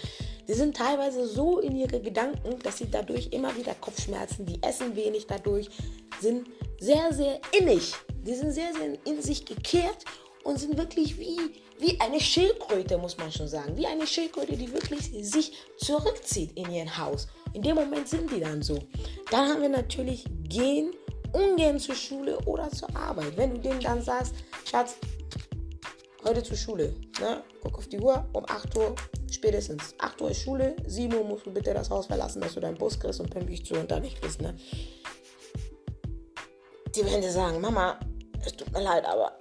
Die 0.48 0.54
sind 0.54 0.76
teilweise 0.76 1.26
so 1.26 1.60
in 1.60 1.76
ihre 1.76 2.00
Gedanken, 2.00 2.58
dass 2.62 2.78
sie 2.78 2.90
dadurch 2.90 3.28
immer 3.32 3.56
wieder 3.56 3.74
Kopfschmerzen, 3.74 4.44
die 4.46 4.62
essen 4.62 4.96
wenig 4.96 5.26
dadurch, 5.26 5.68
sind 6.20 6.46
sehr, 6.80 7.12
sehr 7.12 7.40
innig. 7.58 7.94
Die 8.24 8.34
sind 8.34 8.52
sehr, 8.52 8.72
sehr 8.72 8.98
in 9.04 9.22
sich 9.22 9.44
gekehrt 9.44 10.04
und 10.44 10.58
sind 10.58 10.76
wirklich 10.76 11.18
wie, 11.18 11.38
wie 11.78 12.00
eine 12.00 12.20
Schildkröte, 12.20 12.98
muss 12.98 13.16
man 13.18 13.30
schon 13.30 13.48
sagen. 13.48 13.76
Wie 13.76 13.86
eine 13.86 14.06
Schildkröte, 14.06 14.56
die 14.56 14.72
wirklich 14.72 15.10
sich 15.28 15.52
zurückzieht 15.76 16.56
in 16.56 16.70
ihr 16.72 16.98
Haus. 16.98 17.28
In 17.52 17.62
dem 17.62 17.76
Moment 17.76 18.08
sind 18.08 18.30
die 18.30 18.40
dann 18.40 18.62
so. 18.62 18.78
Dann 19.30 19.48
haben 19.48 19.62
wir 19.62 19.68
natürlich 19.68 20.24
gehen 20.48 20.92
ungern 21.32 21.78
zur 21.78 21.94
Schule 21.94 22.38
oder 22.46 22.70
zur 22.70 22.94
Arbeit. 22.96 23.36
Wenn 23.36 23.54
du 23.54 23.60
denen 23.60 23.80
dann 23.80 24.02
sagst, 24.02 24.34
Schatz, 24.68 24.96
heute 26.24 26.42
zur 26.42 26.56
Schule, 26.56 26.94
ne? 27.20 27.42
guck 27.62 27.78
auf 27.78 27.88
die 27.88 27.98
Uhr, 27.98 28.26
um 28.32 28.44
8 28.46 28.76
Uhr 28.76 28.94
spätestens 29.34 29.94
8 29.98 30.20
Uhr 30.20 30.30
ist 30.30 30.42
Schule, 30.42 30.76
7 30.86 31.14
Uhr 31.14 31.24
musst 31.24 31.46
du 31.46 31.52
bitte 31.52 31.72
das 31.74 31.90
Haus 31.90 32.06
verlassen, 32.06 32.40
dass 32.40 32.54
du 32.54 32.60
deinen 32.60 32.76
Bus 32.76 32.98
kriegst 32.98 33.20
und 33.20 33.30
pünktlich 33.30 33.64
zu 33.64 33.74
Unterricht 33.74 34.20
bist, 34.20 34.40
ne? 34.40 34.56
Die 36.94 37.04
werden 37.04 37.22
dir 37.22 37.32
sagen, 37.32 37.60
Mama, 37.60 37.98
es 38.44 38.52
tut 38.52 38.70
mir 38.72 38.82
leid, 38.82 39.04
aber 39.06 39.32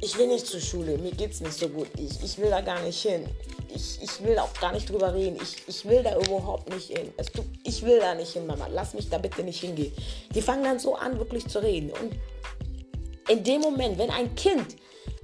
ich 0.00 0.18
will 0.18 0.26
nicht 0.26 0.46
zur 0.46 0.60
Schule, 0.60 0.98
mir 0.98 1.12
geht's 1.12 1.40
nicht 1.40 1.54
so 1.54 1.68
gut, 1.68 1.88
ich, 1.96 2.22
ich 2.22 2.38
will 2.38 2.50
da 2.50 2.60
gar 2.60 2.82
nicht 2.82 3.00
hin. 3.00 3.26
Ich, 3.74 4.00
ich 4.00 4.22
will 4.22 4.38
auch 4.38 4.52
gar 4.60 4.72
nicht 4.72 4.88
drüber 4.88 5.12
reden. 5.12 5.36
Ich, 5.42 5.56
ich 5.66 5.84
will 5.84 6.02
da 6.04 6.16
überhaupt 6.16 6.72
nicht 6.72 6.96
hin. 6.96 7.12
Es 7.16 7.26
tut, 7.26 7.46
ich 7.64 7.84
will 7.84 7.98
da 7.98 8.14
nicht 8.14 8.32
hin, 8.32 8.46
Mama. 8.46 8.68
Lass 8.70 8.94
mich 8.94 9.10
da 9.10 9.18
bitte 9.18 9.42
nicht 9.42 9.60
hingehen. 9.60 9.92
Die 10.32 10.42
fangen 10.42 10.62
dann 10.62 10.78
so 10.78 10.94
an, 10.94 11.18
wirklich 11.18 11.48
zu 11.48 11.60
reden. 11.60 11.90
Und 11.90 12.12
in 13.28 13.42
dem 13.42 13.62
Moment, 13.62 13.98
wenn 13.98 14.10
ein 14.10 14.32
Kind 14.36 14.76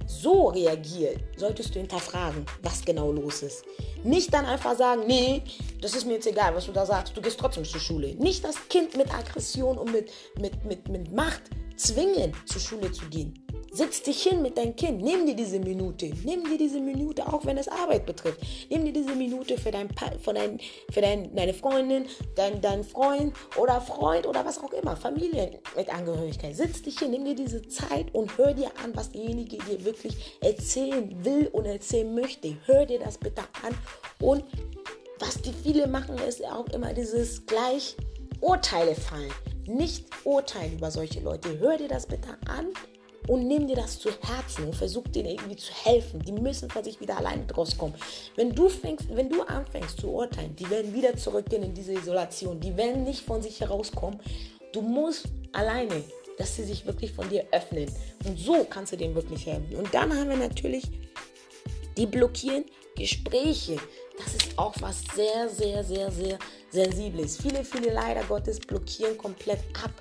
so 0.05 0.49
reagiert, 0.49 1.19
solltest 1.37 1.75
du 1.75 1.79
hinterfragen, 1.79 2.45
was 2.61 2.83
genau 2.83 3.11
los 3.11 3.43
ist. 3.43 3.63
Nicht 4.03 4.33
dann 4.33 4.45
einfach 4.45 4.77
sagen, 4.77 5.03
nee, 5.07 5.43
das 5.81 5.95
ist 5.95 6.05
mir 6.05 6.13
jetzt 6.13 6.27
egal, 6.27 6.55
was 6.55 6.65
du 6.65 6.71
da 6.71 6.85
sagst, 6.85 7.15
du 7.15 7.21
gehst 7.21 7.39
trotzdem 7.39 7.65
zur 7.65 7.79
Schule. 7.79 8.15
Nicht 8.15 8.43
das 8.43 8.55
Kind 8.69 8.97
mit 8.97 9.13
Aggression 9.13 9.77
und 9.77 9.91
mit, 9.91 10.11
mit, 10.39 10.63
mit, 10.65 10.87
mit 10.89 11.11
Macht 11.11 11.43
zwingen, 11.75 12.33
zur 12.45 12.61
Schule 12.61 12.91
zu 12.91 13.05
gehen. 13.05 13.40
Setz 13.73 14.03
dich 14.03 14.23
hin 14.23 14.41
mit 14.41 14.57
deinem 14.57 14.75
Kind. 14.75 15.01
Nimm 15.01 15.25
dir 15.25 15.35
diese 15.35 15.59
Minute. 15.59 16.11
Nimm 16.25 16.43
dir 16.43 16.57
diese 16.57 16.79
Minute, 16.79 17.25
auch 17.31 17.45
wenn 17.45 17.57
es 17.57 17.67
Arbeit 17.67 18.05
betrifft. 18.05 18.41
Nimm 18.69 18.83
dir 18.85 18.91
diese 18.91 19.15
Minute 19.15 19.57
für, 19.57 19.71
dein, 19.71 19.89
für, 20.21 20.33
dein, 20.33 20.59
für 20.91 21.01
dein, 21.01 21.33
deine 21.35 21.53
Freundin, 21.53 22.05
dein, 22.35 22.59
dein 22.61 22.83
Freund 22.83 23.33
oder 23.57 23.79
Freund 23.79 24.27
oder 24.27 24.45
was 24.45 24.59
auch 24.59 24.73
immer. 24.73 24.97
Familie 24.97 25.59
mit 25.75 25.93
Angehörigkeit. 25.93 26.55
Setz 26.55 26.81
dich 26.81 26.99
hin, 26.99 27.11
nimm 27.11 27.23
dir 27.23 27.35
diese 27.35 27.65
Zeit 27.67 28.13
und 28.13 28.37
hör 28.37 28.53
dir 28.53 28.71
an, 28.83 28.91
was 28.93 29.11
derjenige 29.11 29.57
dir 29.57 29.85
wirklich 29.85 30.37
erzählen 30.41 31.23
will 31.23 31.47
und 31.47 31.65
erzählen 31.65 32.13
möchte. 32.13 32.57
Hör 32.65 32.85
dir 32.85 32.99
das 32.99 33.17
bitte 33.17 33.41
an. 33.63 33.73
Und 34.19 34.43
was 35.19 35.41
die 35.41 35.53
viele 35.53 35.87
machen, 35.87 36.17
ist 36.17 36.43
auch 36.45 36.67
immer 36.69 36.93
dieses 36.93 37.45
gleich 37.45 37.95
Urteile 38.41 38.95
fallen. 38.95 39.31
Nicht 39.65 40.07
urteilen 40.25 40.73
über 40.73 40.91
solche 40.91 41.21
Leute. 41.21 41.59
Hör 41.59 41.77
dir 41.77 41.87
das 41.87 42.07
bitte 42.07 42.37
an 42.47 42.67
und 43.27 43.47
nimm 43.47 43.67
dir 43.67 43.75
das 43.75 43.99
zu 43.99 44.09
Herzen 44.09 44.65
und 44.65 44.75
versuch 44.75 45.07
denen 45.07 45.29
irgendwie 45.29 45.55
zu 45.55 45.73
helfen. 45.73 46.21
Die 46.21 46.31
müssen 46.31 46.69
von 46.69 46.83
sich 46.83 46.99
wieder 46.99 47.17
alleine 47.17 47.45
draus 47.45 47.77
kommen. 47.77 47.93
Wenn 48.35 48.53
du, 48.53 48.69
fängst, 48.69 49.05
wenn 49.15 49.29
du 49.29 49.43
anfängst 49.43 49.99
zu 49.99 50.11
urteilen, 50.11 50.55
die 50.55 50.69
werden 50.69 50.93
wieder 50.93 51.15
zurückgehen 51.15 51.63
in 51.63 51.73
diese 51.73 51.93
Isolation. 51.93 52.59
Die 52.59 52.75
werden 52.75 53.03
nicht 53.03 53.21
von 53.21 53.41
sich 53.41 53.59
herauskommen. 53.59 54.19
Du 54.73 54.81
musst 54.81 55.25
alleine, 55.51 56.03
dass 56.37 56.55
sie 56.55 56.63
sich 56.63 56.85
wirklich 56.85 57.11
von 57.11 57.29
dir 57.29 57.45
öffnen. 57.51 57.91
Und 58.25 58.39
so 58.39 58.65
kannst 58.69 58.93
du 58.93 58.97
denen 58.97 59.15
wirklich 59.15 59.45
helfen. 59.45 59.75
Und 59.75 59.93
dann 59.93 60.13
haben 60.13 60.29
wir 60.29 60.37
natürlich 60.37 60.83
die 61.97 62.05
blockieren 62.05 62.65
Gespräche. 62.95 63.77
Das 64.23 64.35
ist 64.35 64.57
auch 64.57 64.73
was 64.81 65.03
sehr, 65.15 65.49
sehr, 65.49 65.83
sehr, 65.83 66.11
sehr 66.11 66.37
Sensibles. 66.69 67.37
Viele, 67.37 67.63
viele 67.63 67.91
leider 67.91 68.23
Gottes 68.23 68.59
blockieren 68.59 69.17
komplett 69.17 69.59
ab. 69.83 69.91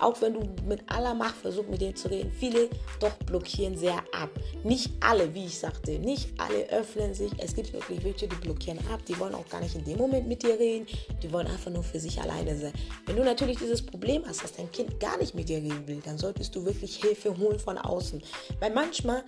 Auch 0.00 0.20
wenn 0.20 0.34
du 0.34 0.40
mit 0.66 0.80
aller 0.86 1.14
Macht 1.14 1.36
versuchst, 1.36 1.70
mit 1.70 1.80
denen 1.80 1.96
zu 1.96 2.08
reden. 2.10 2.30
Viele 2.38 2.68
doch 3.00 3.14
blockieren 3.24 3.76
sehr 3.76 3.98
ab. 4.12 4.30
Nicht 4.62 4.90
alle, 5.00 5.32
wie 5.34 5.46
ich 5.46 5.58
sagte, 5.58 5.92
nicht 5.98 6.28
alle 6.38 6.68
öffnen 6.70 7.14
sich. 7.14 7.32
Es 7.38 7.54
gibt 7.54 7.72
wirklich 7.72 8.04
welche, 8.04 8.28
die 8.28 8.36
blockieren 8.36 8.78
ab. 8.92 9.00
Die 9.06 9.18
wollen 9.18 9.34
auch 9.34 9.48
gar 9.48 9.60
nicht 9.60 9.74
in 9.74 9.84
dem 9.84 9.98
Moment 9.98 10.28
mit 10.28 10.42
dir 10.42 10.58
reden. 10.58 10.86
Die 11.22 11.32
wollen 11.32 11.46
einfach 11.46 11.70
nur 11.70 11.82
für 11.82 11.98
sich 11.98 12.20
alleine 12.20 12.56
sein. 12.56 12.72
Wenn 13.06 13.16
du 13.16 13.24
natürlich 13.24 13.58
dieses 13.58 13.84
Problem 13.84 14.22
hast, 14.26 14.42
dass 14.42 14.52
dein 14.52 14.70
Kind 14.70 15.00
gar 15.00 15.16
nicht 15.18 15.34
mit 15.34 15.48
dir 15.48 15.58
reden 15.58 15.86
will, 15.86 16.00
dann 16.04 16.18
solltest 16.18 16.54
du 16.54 16.64
wirklich 16.64 16.96
Hilfe 16.96 17.36
holen 17.36 17.58
von 17.58 17.78
außen. 17.78 18.22
Weil 18.60 18.72
manchmal 18.72 19.24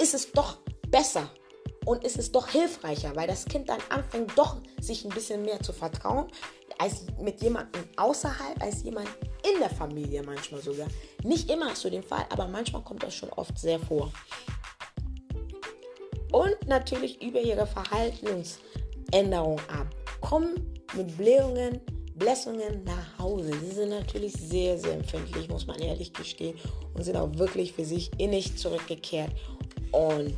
ist 0.00 0.14
es 0.14 0.32
doch 0.32 0.58
besser, 0.88 1.30
und 1.88 2.04
es 2.04 2.16
ist 2.16 2.34
doch 2.34 2.46
hilfreicher, 2.48 3.16
weil 3.16 3.26
das 3.26 3.46
Kind 3.46 3.70
dann 3.70 3.80
anfängt, 3.88 4.32
doch 4.36 4.58
sich 4.78 5.06
ein 5.06 5.08
bisschen 5.08 5.42
mehr 5.42 5.58
zu 5.62 5.72
vertrauen, 5.72 6.26
als 6.76 7.06
mit 7.18 7.40
jemandem 7.40 7.82
außerhalb, 7.96 8.62
als 8.62 8.82
jemand 8.82 9.08
in 9.50 9.58
der 9.58 9.70
Familie 9.70 10.22
manchmal 10.22 10.60
sogar. 10.60 10.86
Nicht 11.24 11.50
immer 11.50 11.74
zu 11.74 11.90
dem 11.90 12.02
Fall, 12.02 12.26
aber 12.28 12.46
manchmal 12.46 12.82
kommt 12.82 13.04
das 13.04 13.14
schon 13.14 13.30
oft 13.30 13.58
sehr 13.58 13.80
vor. 13.80 14.12
Und 16.30 16.56
natürlich 16.66 17.22
über 17.22 17.40
ihre 17.40 17.66
Verhaltensänderung 17.66 19.58
ab. 19.70 19.86
Kommen 20.20 20.84
mit 20.94 21.16
Blähungen, 21.16 21.80
Blässungen 22.16 22.84
nach 22.84 23.18
Hause. 23.18 23.50
Sie 23.64 23.74
sind 23.74 23.88
natürlich 23.88 24.34
sehr, 24.34 24.76
sehr 24.76 24.92
empfindlich, 24.92 25.48
muss 25.48 25.66
man 25.66 25.78
ehrlich 25.78 26.12
gestehen, 26.12 26.58
und 26.92 27.02
sind 27.02 27.16
auch 27.16 27.34
wirklich 27.36 27.72
für 27.72 27.86
sich 27.86 28.10
innig 28.18 28.58
zurückgekehrt. 28.58 29.30
Und 29.90 30.36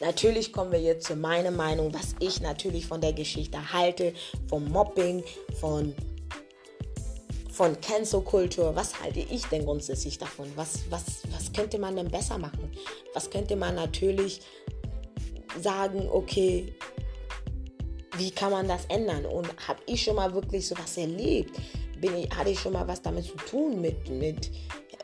Natürlich 0.00 0.50
kommen 0.50 0.72
wir 0.72 0.80
jetzt 0.80 1.06
zu 1.06 1.14
meiner 1.14 1.50
Meinung, 1.50 1.92
was 1.92 2.14
ich 2.20 2.40
natürlich 2.40 2.86
von 2.86 3.02
der 3.02 3.12
Geschichte 3.12 3.72
halte, 3.72 4.14
vom 4.48 4.64
Mobbing, 4.70 5.22
von, 5.60 5.94
von 7.52 7.78
Cancel-Kultur. 7.82 8.74
Was 8.74 8.98
halte 9.02 9.20
ich 9.20 9.44
denn 9.46 9.66
grundsätzlich 9.66 10.16
davon? 10.16 10.50
Was, 10.56 10.80
was, 10.88 11.22
was 11.30 11.52
könnte 11.52 11.78
man 11.78 11.96
denn 11.96 12.10
besser 12.10 12.38
machen? 12.38 12.70
Was 13.12 13.28
könnte 13.28 13.56
man 13.56 13.74
natürlich 13.74 14.40
sagen, 15.60 16.08
okay, 16.10 16.74
wie 18.16 18.30
kann 18.30 18.52
man 18.52 18.68
das 18.68 18.86
ändern? 18.86 19.26
Und 19.26 19.48
habe 19.68 19.80
ich 19.84 20.02
schon 20.02 20.16
mal 20.16 20.32
wirklich 20.32 20.66
sowas 20.66 20.96
erlebt? 20.96 21.58
Bin 22.00 22.16
ich, 22.16 22.30
hatte 22.30 22.50
ich 22.50 22.58
schon 22.58 22.72
mal 22.72 22.88
was 22.88 23.02
damit 23.02 23.26
zu 23.26 23.36
tun 23.36 23.82
mit, 23.82 24.08
mit 24.08 24.50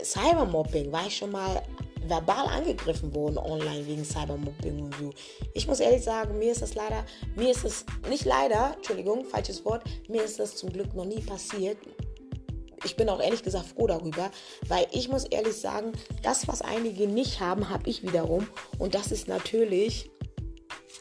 Cybermobbing? 0.02 0.90
War 0.90 1.06
ich 1.06 1.18
schon 1.18 1.32
mal 1.32 1.62
verbal 2.08 2.46
angegriffen 2.46 3.14
worden 3.14 3.38
online 3.38 3.86
wegen 3.86 4.04
Cybermobbing 4.04 4.82
und 4.82 4.94
so. 4.96 5.12
Ich 5.54 5.66
muss 5.66 5.80
ehrlich 5.80 6.02
sagen, 6.02 6.38
mir 6.38 6.52
ist 6.52 6.62
das 6.62 6.74
leider, 6.74 7.04
mir 7.34 7.50
ist 7.50 7.64
es 7.64 7.84
nicht 8.08 8.24
leider, 8.24 8.74
Entschuldigung, 8.76 9.24
falsches 9.24 9.64
Wort, 9.64 9.82
mir 10.08 10.22
ist 10.22 10.38
das 10.38 10.56
zum 10.56 10.72
Glück 10.72 10.94
noch 10.94 11.04
nie 11.04 11.20
passiert. 11.20 11.78
Ich 12.84 12.96
bin 12.96 13.08
auch 13.08 13.20
ehrlich 13.20 13.42
gesagt 13.42 13.66
froh 13.66 13.86
darüber, 13.86 14.30
weil 14.68 14.86
ich 14.92 15.08
muss 15.08 15.24
ehrlich 15.24 15.56
sagen, 15.56 15.92
das, 16.22 16.46
was 16.46 16.62
einige 16.62 17.08
nicht 17.08 17.40
haben, 17.40 17.68
habe 17.68 17.88
ich 17.88 18.02
wiederum. 18.02 18.46
Und 18.78 18.94
das 18.94 19.10
ist 19.10 19.26
natürlich 19.26 20.10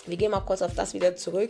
wir 0.08 0.18
gehen 0.18 0.32
mal 0.32 0.42
kurz 0.42 0.62
auf 0.62 0.76
das 0.76 0.94
wieder 0.94 1.16
zurück. 1.16 1.50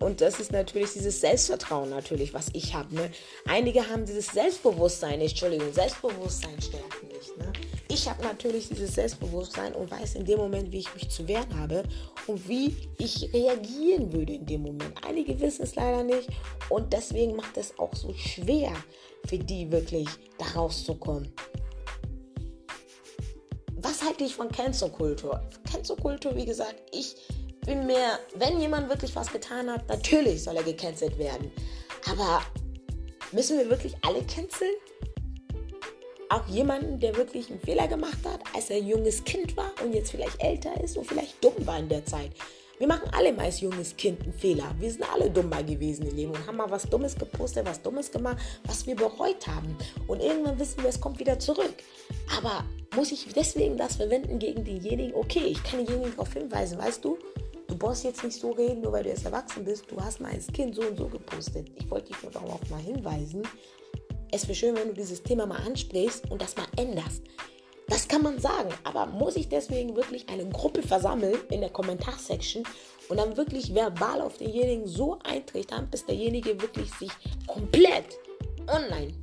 Und 0.00 0.20
das 0.20 0.38
ist 0.38 0.52
natürlich 0.52 0.92
dieses 0.92 1.20
Selbstvertrauen 1.20 1.90
natürlich, 1.90 2.34
was 2.34 2.48
ich 2.52 2.74
habe. 2.74 2.94
Ne? 2.94 3.10
Einige 3.46 3.88
haben 3.88 4.04
dieses 4.06 4.26
Selbstbewusstsein, 4.28 5.20
Entschuldigung, 5.20 5.72
Selbstbewusstsein 5.72 6.60
stärken 6.60 7.08
nicht. 7.08 7.36
Ne? 7.36 7.52
Ich 7.96 8.06
habe 8.10 8.22
natürlich 8.24 8.68
dieses 8.68 8.94
Selbstbewusstsein 8.94 9.72
und 9.72 9.90
weiß 9.90 10.16
in 10.16 10.26
dem 10.26 10.38
Moment, 10.38 10.70
wie 10.70 10.80
ich 10.80 10.94
mich 10.94 11.08
zu 11.08 11.26
wehren 11.26 11.58
habe 11.58 11.82
und 12.26 12.46
wie 12.46 12.76
ich 12.98 13.32
reagieren 13.32 14.12
würde 14.12 14.34
in 14.34 14.44
dem 14.44 14.64
Moment. 14.64 14.92
Einige 15.02 15.40
wissen 15.40 15.62
es 15.62 15.76
leider 15.76 16.04
nicht 16.04 16.28
und 16.68 16.92
deswegen 16.92 17.36
macht 17.36 17.56
es 17.56 17.78
auch 17.78 17.94
so 17.94 18.12
schwer 18.12 18.70
für 19.26 19.38
die 19.38 19.72
wirklich 19.72 20.06
da 20.36 20.44
rauszukommen. 20.44 21.32
Was 23.76 24.02
halte 24.04 24.24
ich 24.24 24.34
von 24.34 24.50
Cancel-Kultur? 24.50 25.40
Cancel-Kultur, 25.72 26.36
wie 26.36 26.44
gesagt, 26.44 26.76
ich 26.92 27.16
bin 27.64 27.86
mir, 27.86 28.18
wenn 28.34 28.60
jemand 28.60 28.90
wirklich 28.90 29.16
was 29.16 29.32
getan 29.32 29.70
hat, 29.70 29.88
natürlich 29.88 30.42
soll 30.42 30.56
er 30.56 30.64
gecancelt 30.64 31.16
werden. 31.16 31.50
Aber 32.10 32.42
müssen 33.32 33.56
wir 33.56 33.70
wirklich 33.70 33.96
alle 34.02 34.22
canceln? 34.24 34.74
Auch 36.28 36.46
jemanden, 36.46 36.98
der 37.00 37.16
wirklich 37.16 37.50
einen 37.50 37.60
Fehler 37.60 37.88
gemacht 37.88 38.18
hat, 38.24 38.40
als 38.54 38.70
er 38.70 38.78
ein 38.78 38.86
junges 38.86 39.24
Kind 39.24 39.56
war 39.56 39.72
und 39.84 39.94
jetzt 39.94 40.10
vielleicht 40.10 40.42
älter 40.42 40.80
ist 40.82 40.96
und 40.96 41.06
vielleicht 41.06 41.42
dumm 41.42 41.54
war 41.66 41.78
in 41.78 41.88
der 41.88 42.04
Zeit. 42.04 42.32
Wir 42.78 42.86
machen 42.86 43.08
alle 43.12 43.32
mal 43.32 43.46
als 43.46 43.60
junges 43.60 43.96
Kind 43.96 44.22
einen 44.22 44.34
Fehler. 44.34 44.74
Wir 44.78 44.90
sind 44.90 45.04
alle 45.10 45.30
dumm 45.30 45.50
gewesen 45.50 46.08
im 46.08 46.14
Leben 46.14 46.32
und 46.32 46.46
haben 46.46 46.58
mal 46.58 46.70
was 46.70 46.82
Dummes 46.82 47.16
gepostet, 47.16 47.66
was 47.66 47.80
Dummes 47.80 48.10
gemacht, 48.10 48.36
was 48.64 48.86
wir 48.86 48.94
bereut 48.94 49.46
haben. 49.46 49.74
Und 50.06 50.20
irgendwann 50.20 50.58
wissen 50.58 50.82
wir, 50.82 50.90
es 50.90 51.00
kommt 51.00 51.18
wieder 51.18 51.38
zurück. 51.38 51.74
Aber 52.36 52.64
muss 52.94 53.12
ich 53.12 53.26
deswegen 53.34 53.78
das 53.78 53.96
verwenden 53.96 54.38
gegen 54.38 54.62
denjenigen? 54.62 55.14
Okay, 55.14 55.44
ich 55.46 55.62
kann 55.64 55.86
denjenigen 55.86 56.12
darauf 56.12 56.34
hinweisen, 56.34 56.78
weißt 56.78 57.02
du? 57.02 57.16
Du 57.66 57.76
brauchst 57.76 58.04
jetzt 58.04 58.22
nicht 58.22 58.38
so 58.38 58.50
reden, 58.50 58.82
nur 58.82 58.92
weil 58.92 59.04
du 59.04 59.08
jetzt 59.08 59.24
erwachsen 59.24 59.64
bist. 59.64 59.90
Du 59.90 59.98
hast 59.98 60.20
mal 60.20 60.32
als 60.32 60.46
Kind 60.48 60.74
so 60.74 60.82
und 60.82 60.98
so 60.98 61.08
gepostet. 61.08 61.68
Ich 61.76 61.90
wollte 61.90 62.12
dich 62.12 62.22
nur 62.22 62.30
darauf 62.30 62.60
mal 62.68 62.80
hinweisen, 62.80 63.42
es 64.36 64.46
wäre 64.46 64.54
schön, 64.54 64.76
wenn 64.76 64.88
du 64.88 64.94
dieses 64.94 65.22
Thema 65.22 65.46
mal 65.46 65.62
ansprichst 65.66 66.30
und 66.30 66.42
das 66.42 66.56
mal 66.56 66.66
änderst. 66.76 67.22
Das 67.88 68.06
kann 68.06 68.22
man 68.22 68.38
sagen, 68.38 68.68
aber 68.84 69.06
muss 69.06 69.36
ich 69.36 69.48
deswegen 69.48 69.96
wirklich 69.96 70.28
eine 70.28 70.46
Gruppe 70.50 70.82
versammeln 70.82 71.38
in 71.50 71.60
der 71.62 71.70
Kommentarsection 71.70 72.64
und 73.08 73.16
dann 73.16 73.36
wirklich 73.36 73.74
verbal 73.74 74.20
auf 74.20 74.36
denjenigen 74.36 74.86
so 74.86 75.18
eintreten, 75.24 75.88
bis 75.90 76.04
derjenige 76.04 76.60
wirklich 76.60 76.90
sich 76.94 77.10
komplett 77.46 78.18
online 78.68 79.14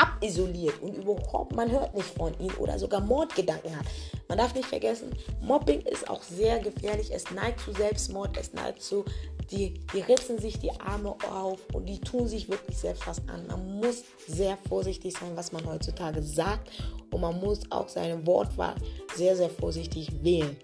abisoliert 0.00 0.80
und 0.80 0.94
überhaupt 0.94 1.54
man 1.54 1.70
hört 1.70 1.94
nicht 1.94 2.08
von 2.16 2.32
ihm 2.40 2.52
oder 2.58 2.78
sogar 2.78 3.00
Mordgedanken 3.00 3.76
hat. 3.76 3.84
Man 4.28 4.38
darf 4.38 4.54
nicht 4.54 4.68
vergessen, 4.68 5.14
Mobbing 5.42 5.82
ist 5.82 6.08
auch 6.08 6.22
sehr 6.22 6.58
gefährlich. 6.60 7.10
Es 7.12 7.30
neigt 7.30 7.60
zu 7.60 7.72
Selbstmord, 7.72 8.36
es 8.36 8.52
neigt 8.52 8.82
zu 8.82 9.04
die, 9.50 9.74
die 9.92 10.00
ritzen 10.00 10.38
sich 10.38 10.58
die 10.58 10.70
Arme 10.80 11.16
auf 11.30 11.58
und 11.72 11.86
die 11.86 12.00
tun 12.00 12.28
sich 12.28 12.48
wirklich 12.48 12.76
selbst 12.76 13.06
was 13.06 13.18
an. 13.28 13.46
Man 13.48 13.80
muss 13.80 14.04
sehr 14.28 14.56
vorsichtig 14.68 15.14
sein, 15.14 15.32
was 15.34 15.52
man 15.52 15.66
heutzutage 15.66 16.22
sagt 16.22 16.70
und 17.10 17.20
man 17.20 17.38
muss 17.40 17.60
auch 17.70 17.88
seine 17.88 18.24
Wortwahl 18.26 18.76
sehr, 19.16 19.36
sehr 19.36 19.50
vorsichtig 19.50 20.22
wählen. 20.22 20.56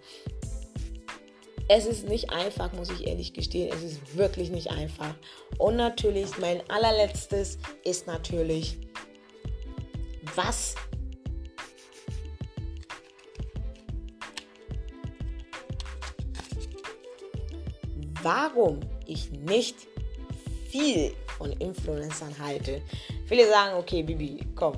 Es 1.68 1.84
ist 1.84 2.08
nicht 2.08 2.30
einfach, 2.30 2.72
muss 2.74 2.90
ich 2.90 3.08
ehrlich 3.08 3.32
gestehen. 3.32 3.72
Es 3.74 3.82
ist 3.82 4.16
wirklich 4.16 4.50
nicht 4.50 4.70
einfach. 4.70 5.14
Und 5.58 5.74
natürlich, 5.74 6.38
mein 6.38 6.60
allerletztes 6.70 7.58
ist 7.82 8.06
natürlich, 8.06 8.78
was 10.36 10.74
warum 18.26 18.80
ich 19.06 19.30
nicht 19.30 19.86
viel 20.68 21.14
von 21.38 21.52
Influencern 21.52 22.36
halte. 22.40 22.82
Viele 23.26 23.48
sagen, 23.48 23.76
okay, 23.78 24.02
Bibi, 24.02 24.44
komm, 24.56 24.74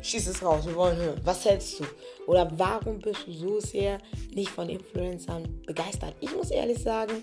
schieß 0.00 0.28
es 0.28 0.42
raus, 0.42 0.66
wir 0.66 0.74
wollen 0.74 0.96
hören. 0.96 1.20
Was 1.22 1.44
hältst 1.44 1.80
du? 1.80 1.84
Oder 2.26 2.50
warum 2.56 2.98
bist 2.98 3.26
du 3.26 3.32
so 3.32 3.60
sehr 3.60 3.98
nicht 4.34 4.48
von 4.48 4.70
Influencern 4.70 5.62
begeistert? 5.66 6.14
Ich 6.20 6.34
muss 6.34 6.50
ehrlich 6.50 6.78
sagen, 6.78 7.22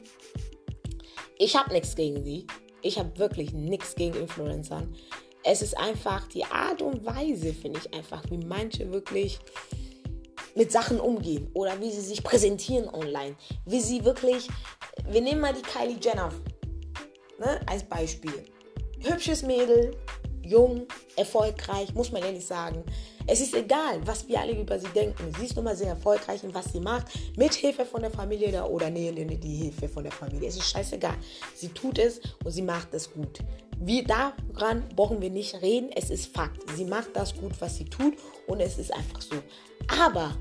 ich 1.40 1.56
habe 1.56 1.74
nichts 1.74 1.96
gegen 1.96 2.24
sie. 2.24 2.46
Ich 2.84 3.00
habe 3.00 3.18
wirklich 3.18 3.52
nichts 3.52 3.96
gegen 3.96 4.18
Influencern. 4.18 4.96
Es 5.52 5.62
ist 5.62 5.78
einfach 5.78 6.28
die 6.28 6.46
Art 6.46 6.82
und 6.82 7.06
Weise, 7.06 7.54
finde 7.54 7.80
ich 7.84 7.94
einfach, 7.94 8.24
wie 8.30 8.38
manche 8.38 8.92
wirklich 8.92 9.40
mit 10.56 10.72
Sachen 10.72 11.00
umgehen 11.00 11.50
oder 11.54 11.80
wie 11.80 11.92
sie 11.92 12.02
sich 12.02 12.24
präsentieren 12.24 12.88
online. 12.90 13.36
Wie 13.66 13.80
sie 13.80 14.06
wirklich 14.06 14.48
wir 15.08 15.22
nehmen 15.22 15.42
mal 15.42 15.54
die 15.54 15.62
Kylie 15.62 15.98
Jenner 16.00 16.32
ne, 17.40 17.60
als 17.66 17.84
Beispiel. 17.84 18.46
Hübsches 19.00 19.44
Mädel, 19.44 19.96
jung, 20.44 20.86
erfolgreich, 21.16 21.94
muss 21.94 22.12
man 22.12 22.22
ehrlich 22.22 22.46
sagen. 22.46 22.84
Es 23.26 23.40
ist 23.42 23.54
egal, 23.54 24.06
was 24.06 24.28
wir 24.28 24.40
alle 24.40 24.60
über 24.60 24.80
sie 24.80 24.90
denken. 24.90 25.32
Sie 25.38 25.46
ist 25.46 25.56
nun 25.56 25.66
mal 25.66 25.76
sehr 25.76 25.90
erfolgreich 25.90 26.44
in 26.44 26.54
was 26.54 26.72
sie 26.74 26.80
macht, 26.80 27.08
mit 27.38 27.54
Hilfe 27.54 27.86
von 27.86 28.02
der 28.02 28.12
Familie 28.12 28.64
oder 28.66 28.90
nee, 28.90 29.12
nee, 29.12 29.26
die 29.26 29.56
Hilfe 29.56 29.88
von 29.88 30.04
der 30.04 30.12
Familie. 30.12 30.50
Es 30.50 30.58
ist 30.58 30.70
scheißegal. 30.70 31.16
Sie 31.56 31.70
tut 31.70 32.00
es 32.00 32.20
und 32.44 32.52
sie 32.52 32.62
macht 32.62 32.94
es 32.94 33.12
gut. 33.12 33.40
Wir 33.82 34.04
daran 34.04 34.84
brauchen 34.96 35.22
wir 35.22 35.30
nicht 35.30 35.62
reden. 35.62 35.90
Es 35.96 36.10
ist 36.10 36.36
Fakt. 36.36 36.70
Sie 36.76 36.86
macht 36.86 37.10
das 37.16 37.34
gut, 37.36 37.54
was 37.60 37.78
sie 37.78 37.86
tut 37.86 38.14
und 38.48 38.60
es 38.60 38.78
ist 38.78 38.94
einfach 38.94 39.22
so. 39.22 39.36
Aber 39.88 40.36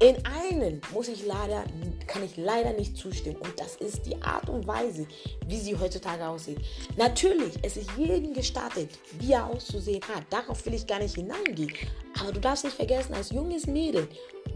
in 0.00 0.16
einen 0.26 0.80
muss 0.92 1.08
ich 1.08 1.26
leider, 1.26 1.64
kann 2.06 2.22
ich 2.22 2.36
leider 2.36 2.72
nicht 2.74 2.96
zustimmen. 2.96 3.36
Und 3.36 3.58
das 3.58 3.76
ist 3.76 4.06
die 4.06 4.20
Art 4.22 4.48
und 4.48 4.66
Weise, 4.66 5.06
wie 5.46 5.56
sie 5.56 5.76
heutzutage 5.76 6.26
aussieht. 6.26 6.58
Natürlich, 6.96 7.54
es 7.62 7.76
ist 7.78 7.90
jedem 7.96 8.34
gestartet, 8.34 8.90
wie 9.18 9.32
er 9.32 9.46
auszusehen 9.46 10.02
hat. 10.14 10.24
Darauf 10.30 10.64
will 10.66 10.74
ich 10.74 10.86
gar 10.86 11.00
nicht 11.00 11.14
hineingehen. 11.14 11.72
Aber 12.20 12.32
du 12.32 12.38
darfst 12.38 12.64
nicht 12.64 12.76
vergessen, 12.76 13.14
als 13.14 13.30
junges 13.30 13.66
Mädel, 13.66 14.06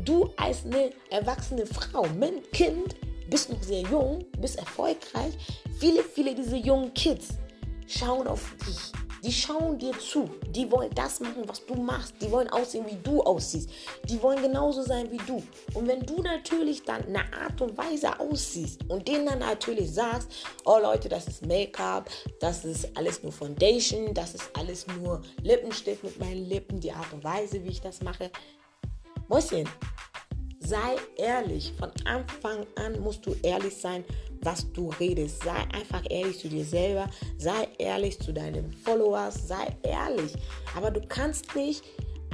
du 0.04 0.30
als 0.36 0.64
eine 0.64 0.92
erwachsene 1.10 1.66
Frau, 1.66 2.06
Kind, 2.52 2.94
bist 3.28 3.50
noch 3.50 3.62
sehr 3.62 3.82
jung, 3.82 4.24
bist 4.38 4.58
erfolgreich. 4.58 5.32
Viele, 5.78 6.04
viele 6.04 6.34
dieser 6.34 6.56
jungen 6.56 6.92
Kids 6.94 7.30
schauen 7.92 8.26
auf 8.26 8.54
dich 8.66 8.92
die 9.22 9.32
schauen 9.32 9.78
dir 9.78 9.96
zu. 9.98 10.28
Die 10.50 10.70
wollen 10.70 10.90
das 10.94 11.20
machen, 11.20 11.44
was 11.46 11.64
du 11.64 11.74
machst. 11.74 12.14
Die 12.20 12.30
wollen 12.30 12.48
aussehen, 12.48 12.84
wie 12.86 12.96
du 13.02 13.22
aussiehst. 13.22 13.70
Die 14.08 14.20
wollen 14.20 14.42
genauso 14.42 14.82
sein 14.82 15.10
wie 15.12 15.18
du. 15.18 15.42
Und 15.74 15.86
wenn 15.86 16.00
du 16.00 16.20
natürlich 16.22 16.82
dann 16.82 17.04
eine 17.04 17.20
Art 17.32 17.60
und 17.60 17.76
Weise 17.78 18.18
aussiehst 18.18 18.80
und 18.88 19.06
denen 19.06 19.26
dann 19.26 19.38
natürlich 19.38 19.94
sagst, 19.94 20.28
oh 20.64 20.78
Leute, 20.82 21.08
das 21.08 21.28
ist 21.28 21.46
Make-up, 21.46 22.10
das 22.40 22.64
ist 22.64 22.96
alles 22.96 23.22
nur 23.22 23.32
Foundation, 23.32 24.12
das 24.12 24.34
ist 24.34 24.50
alles 24.54 24.86
nur 24.88 25.22
Lippenstift 25.42 26.02
mit 26.02 26.18
meinen 26.18 26.44
Lippen, 26.48 26.80
die 26.80 26.92
Art 26.92 27.12
und 27.12 27.22
Weise, 27.22 27.62
wie 27.62 27.68
ich 27.68 27.80
das 27.80 28.02
mache. 28.02 28.30
Mäuschen, 29.28 29.68
sei 30.72 30.96
ehrlich. 31.16 31.72
Von 31.78 31.90
Anfang 32.06 32.66
an 32.76 32.98
musst 33.00 33.26
du 33.26 33.36
ehrlich 33.42 33.76
sein 33.76 34.04
was 34.42 34.70
du 34.72 34.90
redest. 35.00 35.42
Sei 35.42 35.56
einfach 35.72 36.02
ehrlich 36.10 36.38
zu 36.38 36.48
dir 36.48 36.64
selber, 36.64 37.08
sei 37.38 37.68
ehrlich 37.78 38.18
zu 38.18 38.32
deinen 38.32 38.72
Followers, 38.84 39.48
sei 39.48 39.76
ehrlich. 39.82 40.32
Aber 40.76 40.90
du 40.90 41.00
kannst 41.00 41.54
nicht 41.54 41.84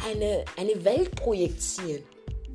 eine, 0.08 0.44
eine 0.56 0.84
Welt 0.84 1.14
projizieren, 1.16 2.02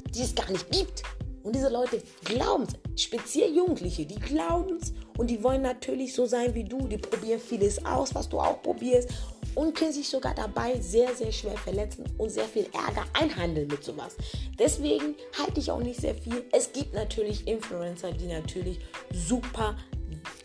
die 0.09 0.21
es 0.21 0.35
gar 0.35 0.49
nicht 0.51 0.69
gibt. 0.71 1.03
Und 1.43 1.55
diese 1.55 1.69
Leute 1.69 2.01
glauben 2.23 2.63
es, 2.63 3.03
speziell 3.03 3.53
Jugendliche, 3.53 4.05
die 4.05 4.19
glauben 4.19 4.77
es 4.81 4.93
und 5.17 5.29
die 5.29 5.43
wollen 5.43 5.61
natürlich 5.61 6.13
so 6.13 6.25
sein 6.25 6.55
wie 6.55 6.63
du. 6.63 6.87
Die 6.87 6.97
probieren 6.97 7.39
vieles 7.39 7.83
aus, 7.85 8.15
was 8.15 8.29
du 8.29 8.39
auch 8.39 8.61
probierst 8.61 9.09
und 9.55 9.75
können 9.75 9.93
sich 9.93 10.09
sogar 10.09 10.33
dabei 10.33 10.79
sehr, 10.79 11.15
sehr 11.15 11.31
schwer 11.31 11.57
verletzen 11.57 12.05
und 12.17 12.29
sehr 12.29 12.45
viel 12.45 12.67
Ärger 12.73 13.05
einhandeln 13.13 13.67
mit 13.67 13.83
sowas. 13.83 14.15
Deswegen 14.57 15.15
halte 15.37 15.59
ich 15.59 15.71
auch 15.71 15.79
nicht 15.79 15.99
sehr 15.99 16.15
viel. 16.15 16.45
Es 16.51 16.71
gibt 16.71 16.93
natürlich 16.93 17.47
Influencer, 17.47 18.11
die 18.11 18.27
natürlich 18.27 18.79
super 19.11 19.75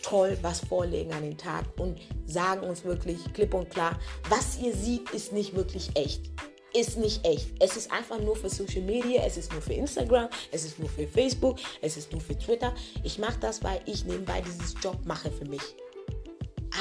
toll 0.03 0.39
was 0.43 0.61
vorlegen 0.61 1.13
an 1.13 1.23
den 1.23 1.37
Tag 1.37 1.65
und 1.79 2.01
sagen 2.27 2.67
uns 2.67 2.85
wirklich 2.85 3.19
klipp 3.33 3.55
und 3.55 3.71
klar, 3.71 3.99
was 4.29 4.59
ihr 4.61 4.75
seht, 4.75 5.11
ist 5.11 5.33
nicht 5.33 5.55
wirklich 5.55 5.91
echt. 5.95 6.31
Ist 6.75 6.99
nicht 6.99 7.25
echt. 7.27 7.49
Es 7.61 7.77
ist 7.77 7.91
einfach 7.91 8.21
nur 8.21 8.37
für 8.37 8.51
Social 8.51 8.83
Media, 8.83 9.23
es 9.25 9.37
ist 9.37 9.53
nur 9.53 9.63
für 9.63 9.73
Instagram, 9.73 10.29
es 10.53 10.65
ist 10.65 10.79
nur 10.79 10.89
für 10.89 11.07
Facebook, 11.07 11.59
es 11.81 11.97
ist 11.97 12.13
nur 12.13 12.21
für 12.21 12.39
Twitter. 12.39 12.75
Ich 13.03 13.19
mache 13.19 13.39
das, 13.41 13.63
weil 13.63 13.81
ich 13.87 14.05
nebenbei 14.05 14.43
dieses 14.43 14.75
Job 14.83 14.99
mache 15.05 15.31
für 15.31 15.47
mich. 15.47 15.63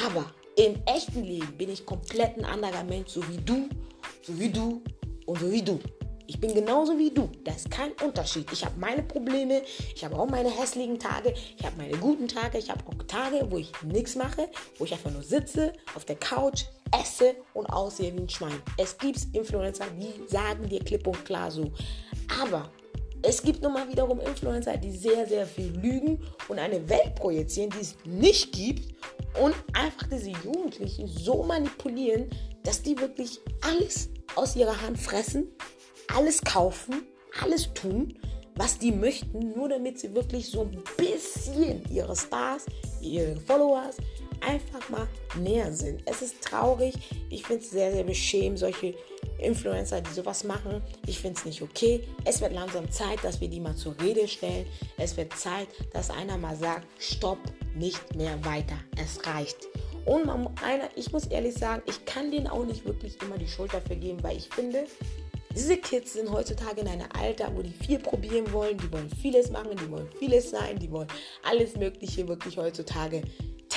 Aber 0.06 0.34
im 0.58 0.82
echten 0.88 1.24
Leben 1.24 1.56
bin 1.56 1.70
ich 1.70 1.86
komplett 1.86 2.36
ein 2.38 2.46
anderer 2.46 2.84
Mensch, 2.84 3.12
so 3.12 3.28
wie 3.30 3.38
du, 3.38 3.70
so 4.24 4.38
wie 4.40 4.50
du 4.50 4.82
und 5.26 5.40
so 5.40 5.52
wie 5.52 5.62
du. 5.62 5.80
Ich 6.30 6.42
bin 6.42 6.54
genauso 6.54 6.98
wie 6.98 7.10
du. 7.10 7.30
Da 7.46 7.54
ist 7.54 7.72
kein 7.72 7.94
Unterschied. 8.04 8.52
Ich 8.52 8.66
habe 8.66 8.78
meine 8.78 9.04
Probleme, 9.04 9.62
ich 9.96 10.04
habe 10.04 10.18
auch 10.18 10.28
meine 10.28 10.50
hässlichen 10.50 11.00
Tage, 11.00 11.34
ich 11.58 11.66
habe 11.66 11.78
meine 11.78 11.96
guten 11.98 12.28
Tage, 12.28 12.58
ich 12.58 12.70
habe 12.70 12.84
auch 12.86 13.04
Tage, 13.04 13.48
wo 13.50 13.58
ich 13.58 13.72
nichts 13.84 14.16
mache, 14.16 14.50
wo 14.78 14.84
ich 14.84 14.92
einfach 14.92 15.12
nur 15.12 15.24
sitze 15.24 15.72
auf 15.96 16.04
der 16.04 16.18
Couch, 16.18 16.66
esse 17.00 17.36
und 17.54 17.68
aussehe 17.68 18.14
wie 18.14 18.22
ein 18.22 18.30
Schwein. 18.30 18.62
Es 18.78 18.98
gibt 18.98 19.20
Influencer, 19.34 19.86
die 19.98 20.28
sagen 20.28 20.68
dir 20.68 20.84
klipp 20.84 21.08
und 21.08 21.24
klar 21.24 21.52
so. 21.52 21.72
Aber 22.42 22.72
es 23.22 23.42
gibt 23.42 23.62
nun 23.62 23.74
mal 23.74 23.88
wiederum 23.90 24.20
Influencer, 24.20 24.78
die 24.78 24.92
sehr, 24.92 25.26
sehr 25.28 25.46
viel 25.46 25.72
lügen 25.80 26.20
und 26.48 26.60
eine 26.60 26.88
Welt 26.90 27.16
projizieren, 27.16 27.70
die 27.72 27.82
es 27.82 27.96
nicht 28.06 28.52
gibt 28.52 28.96
und 29.42 29.56
einfach 29.74 30.08
diese 30.12 30.32
Jugendlichen 30.32 31.08
so 31.08 31.44
manipulieren, 31.44 32.30
dass 32.64 32.82
die 32.82 32.98
wirklich 33.00 33.40
alles 33.62 34.10
aus 34.36 34.56
ihrer 34.56 34.82
Hand 34.82 35.00
fressen, 35.00 35.48
alles 36.14 36.42
kaufen, 36.42 37.08
alles 37.42 37.74
tun, 37.74 38.18
was 38.56 38.80
die 38.80 38.92
möchten, 38.92 39.54
nur 39.54 39.70
damit 39.70 40.00
sie 40.00 40.14
wirklich 40.16 40.50
so 40.50 40.62
ein 40.62 40.84
bisschen 40.98 41.84
ihre 41.92 42.16
Stars, 42.16 42.66
ihre 43.02 43.40
Followers 43.42 43.98
einfach 44.42 44.90
mal 44.90 45.08
näher 45.38 45.72
sind. 45.74 46.02
Es 46.06 46.22
ist 46.22 46.42
traurig. 46.42 46.94
Ich 47.30 47.44
finde 47.44 47.64
es 47.64 47.72
sehr, 47.72 47.92
sehr 47.92 48.04
beschämend, 48.04 48.60
solche 48.60 48.96
Influencer, 49.40 50.02
die 50.02 50.12
sowas 50.12 50.44
machen. 50.44 50.82
Ich 51.06 51.20
finde 51.20 51.38
es 51.40 51.46
nicht 51.46 51.62
okay. 51.62 52.04
Es 52.26 52.42
wird 52.42 52.54
langsam 52.54 52.90
Zeit, 52.92 53.24
dass 53.24 53.40
wir 53.42 53.48
die 53.48 53.60
mal 53.60 53.76
zur 53.76 53.96
Rede 54.02 54.28
stellen. 54.28 54.66
Es 54.98 55.16
wird 55.18 55.34
Zeit, 55.34 55.68
dass 55.94 56.10
einer 56.10 56.38
mal 56.38 56.56
sagt, 56.56 56.88
stopp, 57.00 57.40
nicht 57.76 58.16
mehr 58.16 58.44
weiter. 58.46 58.78
Es 58.96 59.26
reicht. 59.26 59.68
Und 60.06 60.26
man, 60.26 60.48
einer, 60.64 60.90
ich 60.96 61.12
muss 61.12 61.28
ehrlich 61.28 61.56
sagen, 61.56 61.84
ich 61.86 62.06
kann 62.06 62.32
denen 62.32 62.48
auch 62.48 62.66
nicht 62.66 62.86
wirklich 62.86 63.22
immer 63.22 63.38
die 63.38 63.48
Schuld 63.48 63.74
dafür 63.74 63.98
geben, 63.98 64.24
weil 64.24 64.38
ich 64.38 64.50
finde, 64.50 64.86
diese 65.54 65.76
Kids 65.78 66.14
sind 66.14 66.32
heutzutage 66.32 66.82
in 66.82 66.88
einem 66.88 67.10
Alter, 67.20 67.52
wo 67.56 67.62
die 67.62 67.74
viel 67.74 68.00
probieren 68.00 68.52
wollen, 68.54 68.78
die 68.78 68.92
wollen 68.92 69.10
vieles 69.10 69.50
machen, 69.50 69.76
die 69.76 69.90
wollen 69.90 70.08
vieles 70.20 70.52
sein, 70.52 70.78
die 70.80 70.90
wollen 70.92 71.08
alles 71.44 71.76
Mögliche 71.76 72.28
wirklich 72.28 72.58
heutzutage 72.58 73.24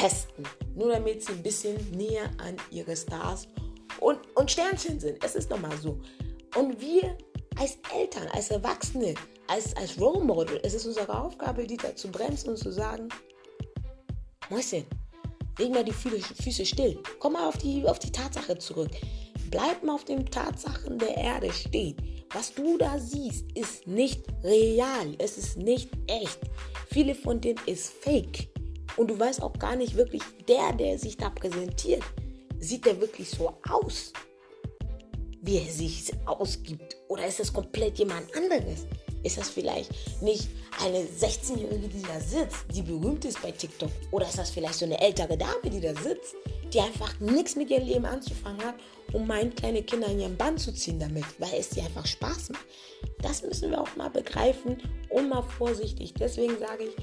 testen. 0.00 0.44
Nur 0.74 0.92
damit 0.92 1.22
sie 1.22 1.32
ein 1.32 1.42
bisschen 1.42 1.76
näher 1.90 2.30
an 2.38 2.56
ihre 2.70 2.96
Stars 2.96 3.48
und, 4.00 4.18
und 4.34 4.50
Sternchen 4.50 4.98
sind. 4.98 5.22
Es 5.22 5.34
ist 5.34 5.50
nochmal 5.50 5.76
so. 5.78 6.00
Und 6.56 6.80
wir 6.80 7.16
als 7.56 7.78
Eltern, 7.94 8.26
als 8.32 8.50
Erwachsene, 8.50 9.14
als, 9.46 9.76
als 9.76 10.00
Role 10.00 10.24
Model, 10.24 10.60
es 10.62 10.74
ist 10.74 10.86
unsere 10.86 11.18
Aufgabe, 11.20 11.66
die 11.66 11.76
da 11.76 11.94
zu 11.94 12.08
bremsen 12.10 12.50
und 12.50 12.56
zu 12.56 12.72
sagen, 12.72 13.08
Mäuschen, 14.48 14.86
leg 15.58 15.70
mal 15.70 15.84
die 15.84 15.92
Füße 15.92 16.64
still. 16.64 16.98
Komm 17.18 17.34
mal 17.34 17.46
auf 17.46 17.58
die, 17.58 17.86
auf 17.86 17.98
die 17.98 18.10
Tatsache 18.10 18.56
zurück. 18.58 18.90
Bleib 19.50 19.82
mal 19.82 19.94
auf 19.94 20.04
den 20.04 20.24
Tatsachen 20.24 20.98
der 20.98 21.16
Erde 21.16 21.52
stehen. 21.52 21.96
Was 22.32 22.54
du 22.54 22.78
da 22.78 22.98
siehst, 22.98 23.44
ist 23.54 23.86
nicht 23.86 24.24
real. 24.44 25.14
Es 25.18 25.36
ist 25.36 25.58
nicht 25.58 25.90
echt. 26.06 26.38
Viele 26.90 27.14
von 27.14 27.40
denen 27.40 27.60
ist 27.66 27.92
fake. 27.92 28.49
Und 29.00 29.08
du 29.08 29.18
weißt 29.18 29.42
auch 29.42 29.58
gar 29.58 29.76
nicht 29.76 29.96
wirklich, 29.96 30.20
der, 30.46 30.74
der 30.74 30.98
sich 30.98 31.16
da 31.16 31.30
präsentiert, 31.30 32.02
sieht 32.58 32.84
der 32.84 33.00
wirklich 33.00 33.30
so 33.30 33.54
aus, 33.66 34.12
wie 35.40 35.56
er 35.56 35.72
sich 35.72 36.12
ausgibt? 36.26 36.98
Oder 37.08 37.26
ist 37.26 37.40
das 37.40 37.50
komplett 37.50 37.98
jemand 37.98 38.26
anderes? 38.36 38.84
Ist 39.22 39.38
das 39.38 39.48
vielleicht 39.48 39.90
nicht 40.20 40.50
eine 40.84 40.98
16-Jährige, 40.98 41.88
die 41.88 42.02
da 42.02 42.20
sitzt, 42.20 42.66
die 42.74 42.82
berühmt 42.82 43.24
ist 43.24 43.40
bei 43.40 43.52
TikTok? 43.52 43.88
Oder 44.10 44.28
ist 44.28 44.36
das 44.36 44.50
vielleicht 44.50 44.74
so 44.74 44.84
eine 44.84 45.00
ältere 45.00 45.38
Dame, 45.38 45.70
die 45.72 45.80
da 45.80 45.94
sitzt, 45.94 46.34
die 46.70 46.80
einfach 46.80 47.18
nichts 47.20 47.56
mit 47.56 47.70
ihrem 47.70 47.86
Leben 47.86 48.04
anzufangen 48.04 48.62
hat, 48.62 48.74
um 49.14 49.26
meine 49.26 49.48
kleine 49.48 49.82
Kinder 49.82 50.08
in 50.08 50.20
ihren 50.20 50.36
Bann 50.36 50.58
zu 50.58 50.74
ziehen 50.74 51.00
damit, 51.00 51.24
weil 51.38 51.54
es 51.58 51.70
dir 51.70 51.84
einfach 51.84 52.04
Spaß 52.04 52.50
macht? 52.50 52.66
Das 53.22 53.42
müssen 53.42 53.70
wir 53.70 53.80
auch 53.80 53.96
mal 53.96 54.10
begreifen 54.10 54.76
und 55.08 55.30
mal 55.30 55.42
vorsichtig. 55.42 56.12
Deswegen 56.18 56.58
sage 56.58 56.84
ich, 56.84 56.96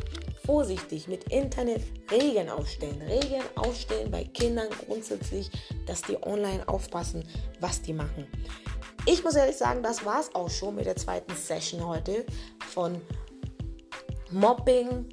vorsichtig 0.48 1.10
mit 1.10 1.26
Internet 1.26 1.84
Regeln 2.10 2.50
aufstellen. 2.50 3.02
Regeln 3.02 3.44
aufstellen 3.56 4.10
bei 4.10 4.24
Kindern 4.24 4.70
grundsätzlich, 4.88 5.52
dass 5.86 6.02
die 6.02 6.18
online 6.24 6.68
aufpassen, 6.68 7.28
was 7.60 7.82
die 7.82 7.94
machen. 7.94 8.26
Ich 9.06 9.24
muss 9.24 9.36
ehrlich 9.36 9.58
sagen, 9.58 9.84
das 9.84 10.06
war 10.06 10.22
es 10.22 10.34
auch 10.34 10.50
schon 10.50 10.76
mit 10.76 10.86
der 10.86 10.96
zweiten 10.96 11.36
Session 11.36 11.86
heute 11.86 12.26
von 12.70 13.02
Mobbing, 14.32 15.10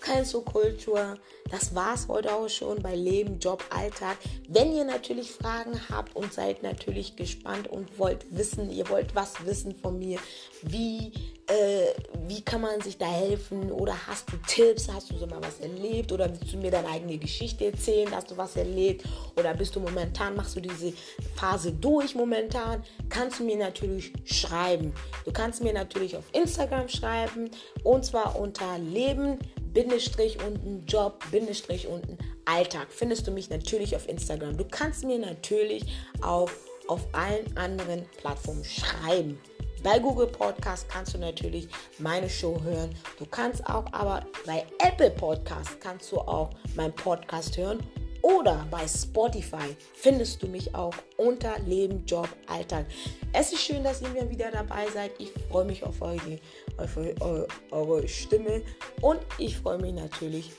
Cancel 0.00 0.42
Culture. 0.42 1.18
Das 1.50 1.74
war 1.74 1.94
es 1.94 2.08
heute 2.08 2.34
auch 2.34 2.48
schon 2.48 2.82
bei 2.82 2.94
Leben, 2.94 3.38
Job, 3.38 3.62
Alltag. 3.70 4.16
Wenn 4.48 4.72
ihr 4.72 4.84
natürlich 4.84 5.32
Fragen 5.32 5.78
habt 5.90 6.16
und 6.16 6.32
seid 6.32 6.62
natürlich 6.62 7.16
gespannt 7.16 7.68
und 7.68 7.98
wollt 7.98 8.24
wissen, 8.30 8.70
ihr 8.70 8.88
wollt 8.88 9.14
was 9.14 9.44
wissen 9.44 9.74
von 9.74 9.98
mir, 9.98 10.18
wie, 10.62 11.12
äh, 11.46 11.92
wie 12.26 12.42
kann 12.42 12.60
man 12.60 12.80
sich 12.80 12.98
da 12.98 13.06
helfen 13.06 13.70
oder 13.72 13.94
hast 14.06 14.30
du 14.32 14.36
Tipps, 14.46 14.88
hast 14.92 15.10
du 15.10 15.16
so 15.16 15.26
mal 15.26 15.42
was 15.42 15.60
erlebt 15.60 16.12
oder 16.12 16.28
willst 16.28 16.52
du 16.52 16.58
mir 16.58 16.70
deine 16.70 16.88
eigene 16.88 17.18
Geschichte 17.18 17.66
erzählen, 17.66 18.08
hast 18.12 18.30
du 18.30 18.36
was 18.36 18.56
erlebt 18.56 19.04
oder 19.36 19.54
bist 19.54 19.74
du 19.76 19.80
momentan, 19.80 20.36
machst 20.36 20.56
du 20.56 20.60
diese 20.60 20.92
Phase 21.36 21.72
durch 21.72 22.14
momentan, 22.14 22.82
kannst 23.08 23.40
du 23.40 23.44
mir 23.44 23.56
natürlich 23.56 24.12
schreiben. 24.24 24.92
Du 25.24 25.32
kannst 25.32 25.62
mir 25.62 25.72
natürlich 25.72 26.16
auf 26.16 26.24
Instagram 26.32 26.88
schreiben 26.88 27.50
und 27.82 28.04
zwar 28.04 28.38
unter 28.38 28.78
Leben 28.78 29.38
Bindestrich 29.72 30.38
unten 30.44 30.84
Job, 30.86 31.22
Bindestrich 31.30 31.86
unten 31.86 32.18
Alltag. 32.44 32.88
Findest 32.90 33.26
du 33.26 33.30
mich 33.30 33.50
natürlich 33.50 33.94
auf 33.94 34.08
Instagram. 34.08 34.56
Du 34.56 34.64
kannst 34.64 35.04
mir 35.04 35.18
natürlich 35.18 35.84
auch 36.22 36.50
auf 36.88 37.06
allen 37.12 37.56
anderen 37.56 38.06
Plattformen 38.16 38.64
schreiben. 38.64 39.38
Bei 39.82 39.98
Google 39.98 40.26
Podcast 40.26 40.88
kannst 40.88 41.14
du 41.14 41.18
natürlich 41.18 41.68
meine 41.98 42.28
Show 42.28 42.60
hören. 42.62 42.90
Du 43.18 43.26
kannst 43.26 43.64
auch 43.66 43.84
aber 43.92 44.26
bei 44.44 44.66
Apple 44.80 45.10
Podcast 45.10 45.80
kannst 45.80 46.10
du 46.10 46.18
auch 46.18 46.50
meinen 46.74 46.94
Podcast 46.94 47.56
hören 47.56 47.78
oder 48.22 48.66
bei 48.70 48.86
Spotify 48.88 49.76
findest 49.94 50.42
du 50.42 50.48
mich 50.48 50.74
auch 50.74 50.94
unter 51.16 51.58
Leben, 51.60 52.04
Job, 52.04 52.28
Alltag. 52.48 52.86
Es 53.32 53.52
ist 53.52 53.62
schön, 53.62 53.84
dass 53.84 54.02
ihr 54.02 54.08
mir 54.08 54.28
wieder 54.28 54.50
dabei 54.50 54.88
seid. 54.92 55.12
Ich 55.18 55.30
freue 55.48 55.64
mich 55.64 55.84
auf 55.84 56.02
eure, 56.02 56.40
auf 56.76 56.96
eure, 56.96 57.46
eure 57.70 58.08
Stimme 58.08 58.62
und 59.00 59.20
ich 59.38 59.56
freue 59.56 59.78
mich 59.78 59.94
natürlich 59.94 60.50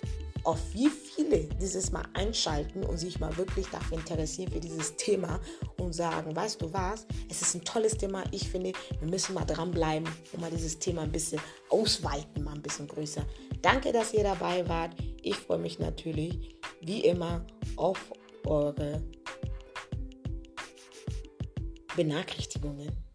auf 0.44 0.60
wie 0.74 0.90
viele 0.90 1.46
dieses 1.62 1.92
Mal 1.92 2.06
einschalten 2.14 2.84
und 2.84 2.98
sich 2.98 3.20
mal 3.20 3.36
wirklich 3.38 3.68
dafür 3.68 3.98
interessieren 3.98 4.52
für 4.52 4.60
dieses 4.60 4.96
Thema 4.96 5.40
und 5.78 5.94
sagen, 5.94 6.36
weißt 6.36 6.62
du 6.62 6.74
was, 6.74 7.06
es 7.30 7.42
ist 7.42 7.56
ein 7.56 7.64
tolles 7.64 7.98
Thema. 7.98 8.24
Ich 8.32 8.50
finde, 8.50 8.74
wir 9.00 9.10
müssen 9.10 9.34
mal 9.34 9.46
dranbleiben 9.46 10.08
und 10.34 10.42
mal 10.42 10.52
dieses 10.52 10.80
Thema 10.80 11.04
ein 11.04 11.12
bisschen 11.12 11.42
ausweiten, 11.70 12.44
mal 12.44 12.56
ein 12.56 12.62
bisschen 12.62 12.88
größer. 12.88 13.26
Danke, 13.62 13.92
dass 13.92 14.14
ihr 14.14 14.24
dabei 14.24 14.68
wart. 14.68 14.96
Ich 15.22 15.36
freue 15.36 15.60
mich 15.60 15.80
natürlich 15.80 16.56
wie 16.82 17.02
immer 17.02 17.46
auf 17.76 18.00
eure 18.46 19.02
Benachrichtigungen. 21.96 23.09